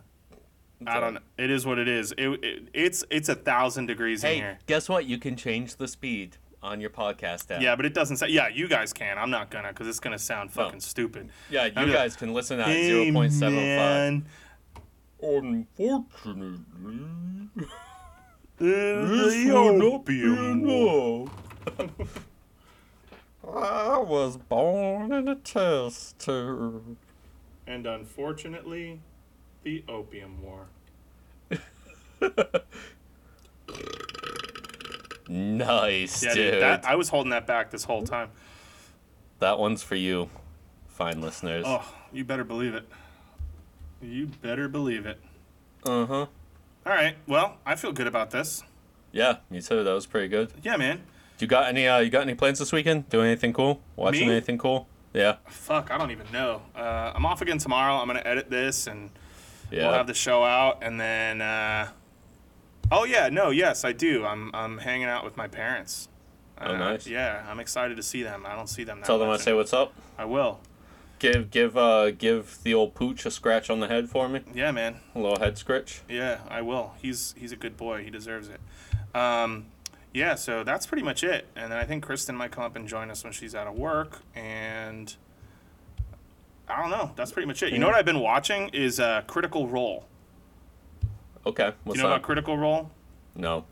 [0.87, 1.19] I don't know.
[1.37, 2.11] It is what it is.
[2.17, 4.59] It, it it's it's a thousand degrees in here.
[4.65, 5.05] guess what?
[5.05, 7.61] You can change the speed on your podcast app.
[7.61, 8.27] Yeah, but it doesn't say.
[8.29, 9.17] Yeah, you guys can.
[9.17, 11.29] I'm not gonna because it's gonna sound fucking stupid.
[11.49, 13.65] Yeah, you I'm guys can listen at Hey, zero point seven five.
[13.77, 14.25] man.
[15.23, 15.67] Unfortunately,
[18.59, 21.27] Uh, the opium war.
[23.43, 26.97] I was born in a test tube.
[27.67, 29.01] And unfortunately,
[29.63, 30.67] the opium war.
[35.27, 36.51] Nice, Yeah, dude.
[36.53, 36.61] dude.
[36.61, 38.29] That, I was holding that back this whole time.
[39.39, 40.29] that one's for you,
[40.87, 41.63] fine listeners.
[41.67, 42.83] Oh, you better believe it.
[44.01, 45.19] You better believe it.
[45.85, 46.25] Uh huh.
[46.85, 47.15] All right.
[47.27, 48.63] Well, I feel good about this.
[49.11, 49.83] Yeah, me too.
[49.83, 50.51] That was pretty good.
[50.63, 51.01] Yeah, man.
[51.39, 51.87] You got any?
[51.87, 53.09] Uh, you got any plans this weekend?
[53.09, 53.81] Doing anything cool?
[53.95, 54.33] Watching Me?
[54.33, 54.87] anything cool?
[55.13, 55.37] Yeah.
[55.47, 56.61] Fuck, I don't even know.
[56.75, 57.95] Uh, I'm off again tomorrow.
[57.95, 59.11] I'm gonna edit this and
[59.71, 59.87] Yeah.
[59.87, 61.41] we'll have the show out, and then.
[61.41, 61.89] Uh,
[62.91, 64.25] oh yeah, no, yes, I do.
[64.25, 66.09] I'm I'm hanging out with my parents.
[66.59, 67.07] Oh, Uh, nice.
[67.07, 68.45] Yeah, I'm excited to see them.
[68.45, 68.99] I don't see them.
[68.99, 69.93] That Tell them I say what's up.
[70.17, 70.59] I will.
[71.19, 74.41] Give give uh give the old pooch a scratch on the head for me.
[74.53, 74.97] Yeah, man.
[75.15, 76.01] A little head scratch.
[76.09, 76.93] Yeah, I will.
[77.01, 78.03] He's he's a good boy.
[78.03, 78.59] He deserves it.
[79.15, 79.67] Um,
[80.13, 81.47] yeah, so that's pretty much it.
[81.55, 83.75] And then I think Kristen might come up and join us when she's out of
[83.75, 84.19] work.
[84.35, 85.15] And
[86.71, 87.11] I don't know.
[87.15, 87.73] That's pretty much it.
[87.73, 90.05] You know what I've been watching is uh, Critical Role.
[91.45, 91.69] Okay.
[91.69, 92.15] Do What's you know that?
[92.15, 92.91] about Critical Role?
[93.35, 93.65] no.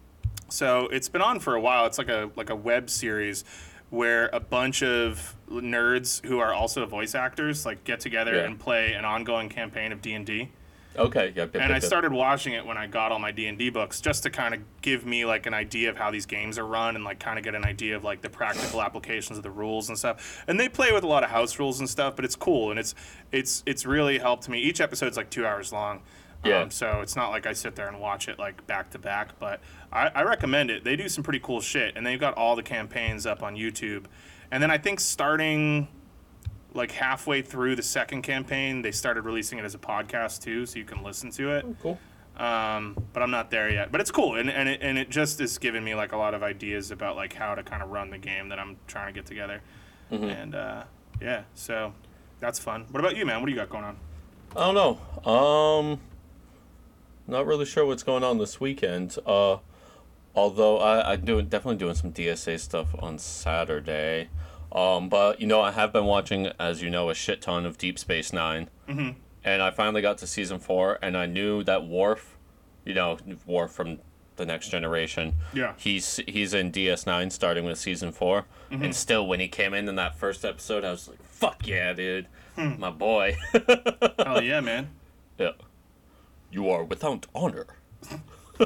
[0.52, 1.86] So it's been on for a while.
[1.86, 3.44] It's like a like a web series
[3.92, 8.46] where a bunch of nerds who are also voice actors like get together Yeah.
[8.46, 10.50] and play an ongoing campaign of D and D.
[10.98, 11.34] Okay.
[11.36, 11.44] Yeah.
[11.44, 11.84] Yep, and yep, I yep.
[11.84, 14.54] started watching it when I got all my D and D books, just to kind
[14.54, 17.38] of give me like an idea of how these games are run, and like kind
[17.38, 20.44] of get an idea of like the practical applications of the rules and stuff.
[20.48, 22.80] And they play with a lot of house rules and stuff, but it's cool and
[22.80, 22.96] it's
[23.32, 24.60] it's it's really helped me.
[24.60, 26.02] Each episode's like two hours long.
[26.44, 26.62] Yeah.
[26.62, 29.38] Um, so it's not like I sit there and watch it like back to back,
[29.40, 29.60] but
[29.92, 30.84] I, I recommend it.
[30.84, 34.06] They do some pretty cool shit, and they've got all the campaigns up on YouTube.
[34.52, 35.90] And then I think starting
[36.74, 40.78] like halfway through the second campaign, they started releasing it as a podcast too, so
[40.78, 41.66] you can listen to it.
[41.82, 42.00] Cool.
[42.38, 43.92] Um, but I'm not there yet.
[43.92, 46.34] But it's cool, and and it, and it just is giving me like a lot
[46.34, 49.20] of ideas about like how to kind of run the game that I'm trying to
[49.20, 49.62] get together.
[50.12, 50.24] Mm-hmm.
[50.24, 50.84] And uh,
[51.22, 51.94] yeah, so
[52.40, 52.86] that's fun.
[52.92, 53.42] What about you, man?
[53.42, 53.98] What do you got going on?
[54.56, 54.76] I don't
[55.26, 55.32] know.
[55.32, 56.00] Um,
[57.28, 59.18] not really sure what's going on this weekend.
[59.26, 59.58] Uh,
[60.34, 64.30] although I I'm doing definitely doing some DSA stuff on Saturday.
[64.72, 67.78] Um, but you know I have been watching, as you know, a shit ton of
[67.78, 69.10] Deep Space 9 Mm-hmm.
[69.44, 72.38] and I finally got to season four, and I knew that Worf,
[72.86, 74.00] you know, Worf from
[74.36, 75.36] the Next Generation.
[75.54, 75.74] Yeah.
[75.78, 78.84] He's he's in DS nine starting with season 4 Mm-hmm.
[78.84, 81.92] and still when he came in in that first episode, I was like, "Fuck yeah,
[81.94, 82.80] dude, Hmm.
[82.80, 83.36] my boy."
[84.24, 84.90] Hell yeah, man.
[85.40, 85.52] Yeah.
[86.52, 87.66] You are without honor.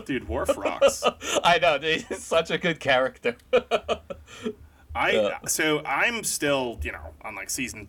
[0.05, 1.03] Dude, Worf rocks.
[1.43, 3.35] I know, dude, he's such a good character.
[4.95, 5.37] I Yeah.
[5.47, 7.87] so I'm still you know on like season,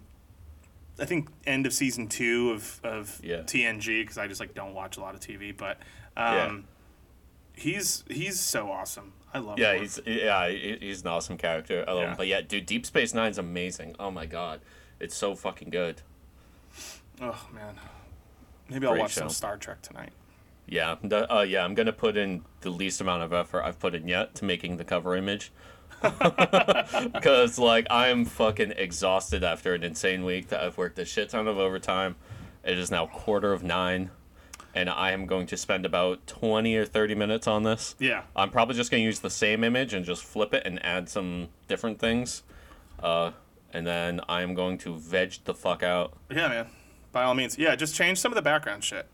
[0.98, 3.38] I think end of season two of of Yeah.
[3.42, 5.78] TNG because I just like don't watch a lot of TV, but
[6.16, 6.44] Yeah.
[6.46, 6.64] um,
[7.54, 9.12] he's he's so awesome.
[9.32, 9.58] I love.
[9.58, 9.80] yeah, Worf.
[9.80, 11.84] he's yeah, he's an awesome character.
[11.88, 12.10] I love Yeah.
[12.10, 12.16] him.
[12.16, 13.96] But yeah, dude, Deep Space Nine's amazing.
[13.98, 14.60] Oh my god.
[15.00, 16.02] It's so fucking good.
[17.20, 17.78] Oh man,
[18.68, 19.28] maybe I'll Great watch some.
[19.28, 20.12] Star Trek tonight.
[20.66, 24.08] Yeah, uh, yeah, I'm gonna put in the least amount of effort I've put in
[24.08, 25.52] yet to making the cover image.
[27.12, 31.48] Because, like, I'm fucking exhausted after an insane week that I've worked a shit ton
[31.48, 32.16] of overtime.
[32.62, 34.10] It is now quarter of nine,
[34.74, 37.94] and I am going to spend about 20 or 30 minutes on this.
[37.98, 40.82] Yeah, I'm probably just going to use the same image and just flip it and
[40.84, 42.42] add some different things.
[43.02, 43.32] Uh,
[43.72, 46.14] and then I'm going to veg the fuck out.
[46.30, 46.66] yeah, man.
[47.12, 47.76] By all means, yeah.
[47.76, 49.06] Just change some of the background shit.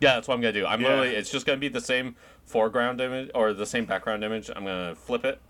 [0.00, 0.64] Yeah, that's what I'm gonna do.
[0.64, 0.88] I'm Yeah.
[0.90, 2.14] literally it's just gonna be the same
[2.44, 4.48] foreground image or the same background image.
[4.54, 5.40] I'm gonna flip it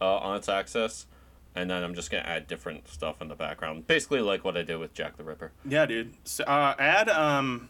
[0.00, 1.06] uh, on its axis,
[1.54, 3.86] and then I'm just gonna add different stuff in the background.
[3.86, 5.52] Basically, like what I did with Jack the Ripper.
[5.64, 6.14] Yeah, dude.
[6.24, 7.68] So, uh, add um.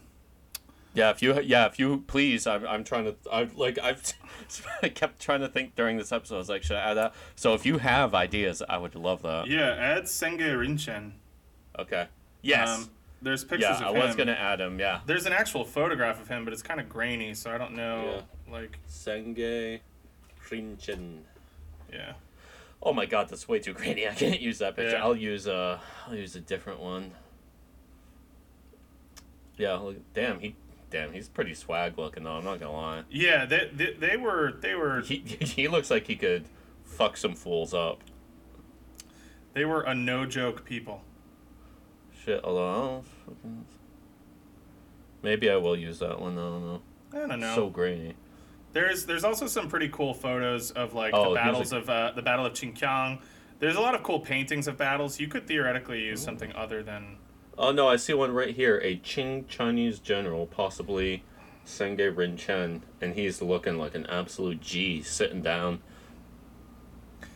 [0.93, 4.13] Yeah, if you yeah if you please, I'm, I'm trying to I've like I've
[4.81, 6.35] I kept trying to think during this episode.
[6.35, 7.13] I was like, should I add that?
[7.35, 9.47] So if you have ideas, I would love that.
[9.47, 11.11] Yeah, add Senge Rinchen.
[11.77, 12.07] Okay.
[12.41, 12.69] Yes.
[12.69, 12.89] Um,
[13.21, 14.07] there's pictures yeah, of I him.
[14.07, 14.79] was gonna add him.
[14.79, 15.01] Yeah.
[15.05, 18.21] There's an actual photograph of him, but it's kind of grainy, so I don't know.
[18.47, 18.53] Yeah.
[18.53, 19.79] Like, Senge
[20.47, 21.19] Shinchin.
[21.95, 22.13] Yeah.
[22.81, 24.07] Oh my god, that's way too grainy.
[24.07, 24.97] I can't use that picture.
[24.97, 25.03] Yeah.
[25.03, 27.11] I'll use uh I'll use a different one.
[29.57, 30.55] Yeah, look, damn, he
[30.89, 33.03] damn, he's pretty swag looking though, I'm not gonna lie.
[33.09, 36.45] Yeah, they, they, they were they were He he looks like he could
[36.83, 38.01] fuck some fools up.
[39.53, 41.01] they were a no joke people.
[42.23, 43.03] Shit, although
[45.21, 46.81] Maybe I will use that one, I don't know.
[47.11, 47.55] I don't know.
[47.55, 48.13] So grainy.
[48.75, 51.89] There's there's also some pretty cool photos of like Oh, the here's battles a- of
[51.89, 53.19] uh, the Battle of Zhenjiang.
[53.59, 55.17] There's a lot of cool paintings of battles.
[55.17, 57.15] You could theoretically use something other than
[57.57, 58.81] Oh no, I see one right here.
[58.83, 61.23] A Qing Chinese general, possibly
[61.65, 65.79] Senge Rinchen, and he's looking like an absolute G, sitting down.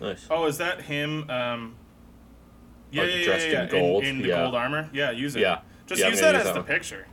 [0.02, 0.28] Nice.
[0.30, 1.30] Oh, is that him?
[1.30, 1.76] Um,
[2.92, 4.04] yeah, Like yeah, yeah, dressed yeah, in gold?
[4.04, 4.44] in, the Yeah.
[4.44, 4.90] gold armor.
[4.92, 5.42] Yeah, use it.
[5.42, 5.60] Yeah.
[5.88, 6.68] Just Yeah, I'm use that use as that the one.
[6.68, 7.08] picture.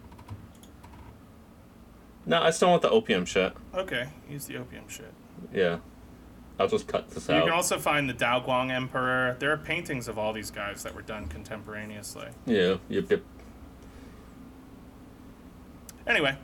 [2.27, 3.55] No, I still want the opium shit.
[3.75, 5.13] Okay, use the opium shit.
[5.55, 5.79] Yeah.
[6.59, 7.37] I'll just cut this out.
[7.37, 9.37] You can also find the Daoguang Emperor.
[9.39, 12.29] There are paintings of all these guys that were done contemporaneously.
[12.47, 12.77] yeah.
[12.89, 13.11] Yep.
[13.11, 13.23] Yep.
[16.07, 16.37] Anyway,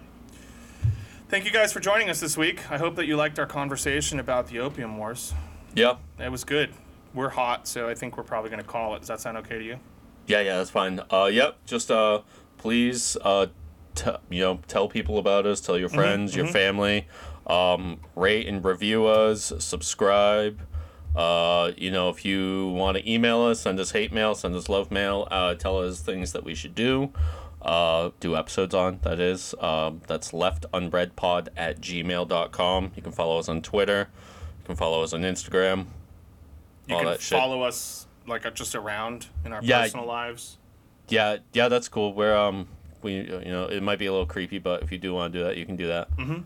[1.28, 2.70] thank you guys for joining us this week.
[2.70, 5.32] I hope that you liked our conversation about the Opium Wars.
[5.74, 5.96] Yeah.
[6.18, 6.74] It was good.
[7.14, 9.00] We're hot, so I think we're probably going to call it.
[9.00, 9.78] Does that sound okay to you?
[10.26, 10.40] Yeah.
[10.40, 10.56] Yeah.
[10.58, 11.00] That's fine.
[11.10, 11.30] Uh.
[11.32, 11.58] Yep.
[11.66, 12.20] Just uh.
[12.58, 13.46] Please uh.
[13.94, 15.60] T- you know, tell people about us.
[15.60, 17.06] Tell your friends, your family.
[17.46, 19.52] Um, rate and review us.
[19.58, 20.60] Subscribe.
[21.14, 24.68] Uh, you know, if you want to email us, send us hate mail, send us
[24.68, 25.28] love mail.
[25.30, 27.10] Uh, tell us things that we should do.
[27.60, 29.54] Uh, do episodes on that is.
[29.60, 32.92] Um, that's leftandredpod at gmail.com.
[32.96, 34.08] You can follow us on Twitter.
[34.60, 35.86] You can follow us on Instagram.
[36.88, 37.38] You All can that shit.
[37.38, 39.82] follow us like just around in our Yeah.
[39.82, 40.58] personal lives.
[41.08, 42.14] Yeah, yeah, that's cool.
[42.14, 42.68] We're um,
[43.02, 45.38] we you know it might be a little creepy, but if you do want to
[45.38, 46.08] do that, you can do that.
[46.18, 46.44] I'm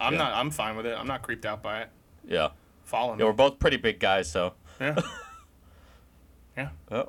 [0.00, 0.10] Yeah.
[0.18, 0.32] not.
[0.34, 0.96] I'm fine with it.
[0.98, 1.88] I'm not creeped out by it.
[2.26, 2.48] Yeah,
[2.84, 3.20] Follow me.
[3.20, 4.96] yeah, we're both pretty big guys, so yeah.
[6.56, 6.68] yeah.
[6.90, 7.08] oh.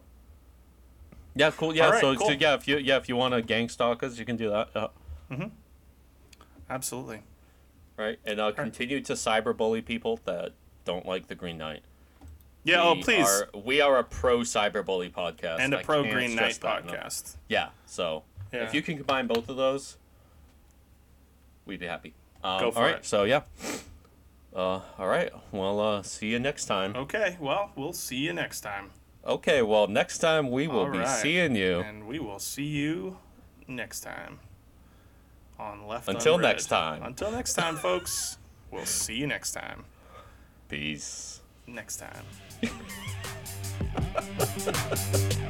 [1.36, 1.76] yeah, cool.
[1.76, 2.28] Yeah, All right, so, cool.
[2.28, 4.50] so yeah, if you yeah if you want to gang stalk us, you can do
[4.50, 4.70] that.
[4.76, 5.48] Yeah.
[6.70, 7.22] Absolutely.
[7.98, 10.54] Right, and uh, continue to cyberbully people that
[10.84, 11.84] don't like the Green Knight.
[12.64, 12.82] Yeah.
[12.82, 13.28] oh, please.
[13.28, 16.96] Are, we are a pro cyberbully podcast and a pro Green Knight that enough.
[16.96, 17.36] podcast.
[17.50, 18.24] Yeah, so
[18.54, 18.64] Yeah.
[18.64, 19.98] if you can combine both of those,
[21.66, 22.14] we'd be happy.
[22.44, 23.06] Um, Go for all right, it.
[23.06, 23.42] so yeah.
[24.56, 25.32] Uh, all right.
[25.52, 26.96] Well, uh, see you next time.
[26.96, 27.38] Okay.
[27.40, 28.92] Well, we'll see you next time.
[29.26, 31.08] Okay, well, next time we will All be right.
[31.08, 31.80] seeing you.
[31.80, 33.18] And we will see you
[33.68, 34.40] next time
[35.58, 36.50] on Left Until and Red.
[36.50, 37.02] next time.
[37.04, 38.38] Until next time, folks.
[38.72, 39.86] We'll see you next time.
[40.68, 41.42] Peace.
[41.68, 42.26] Next time.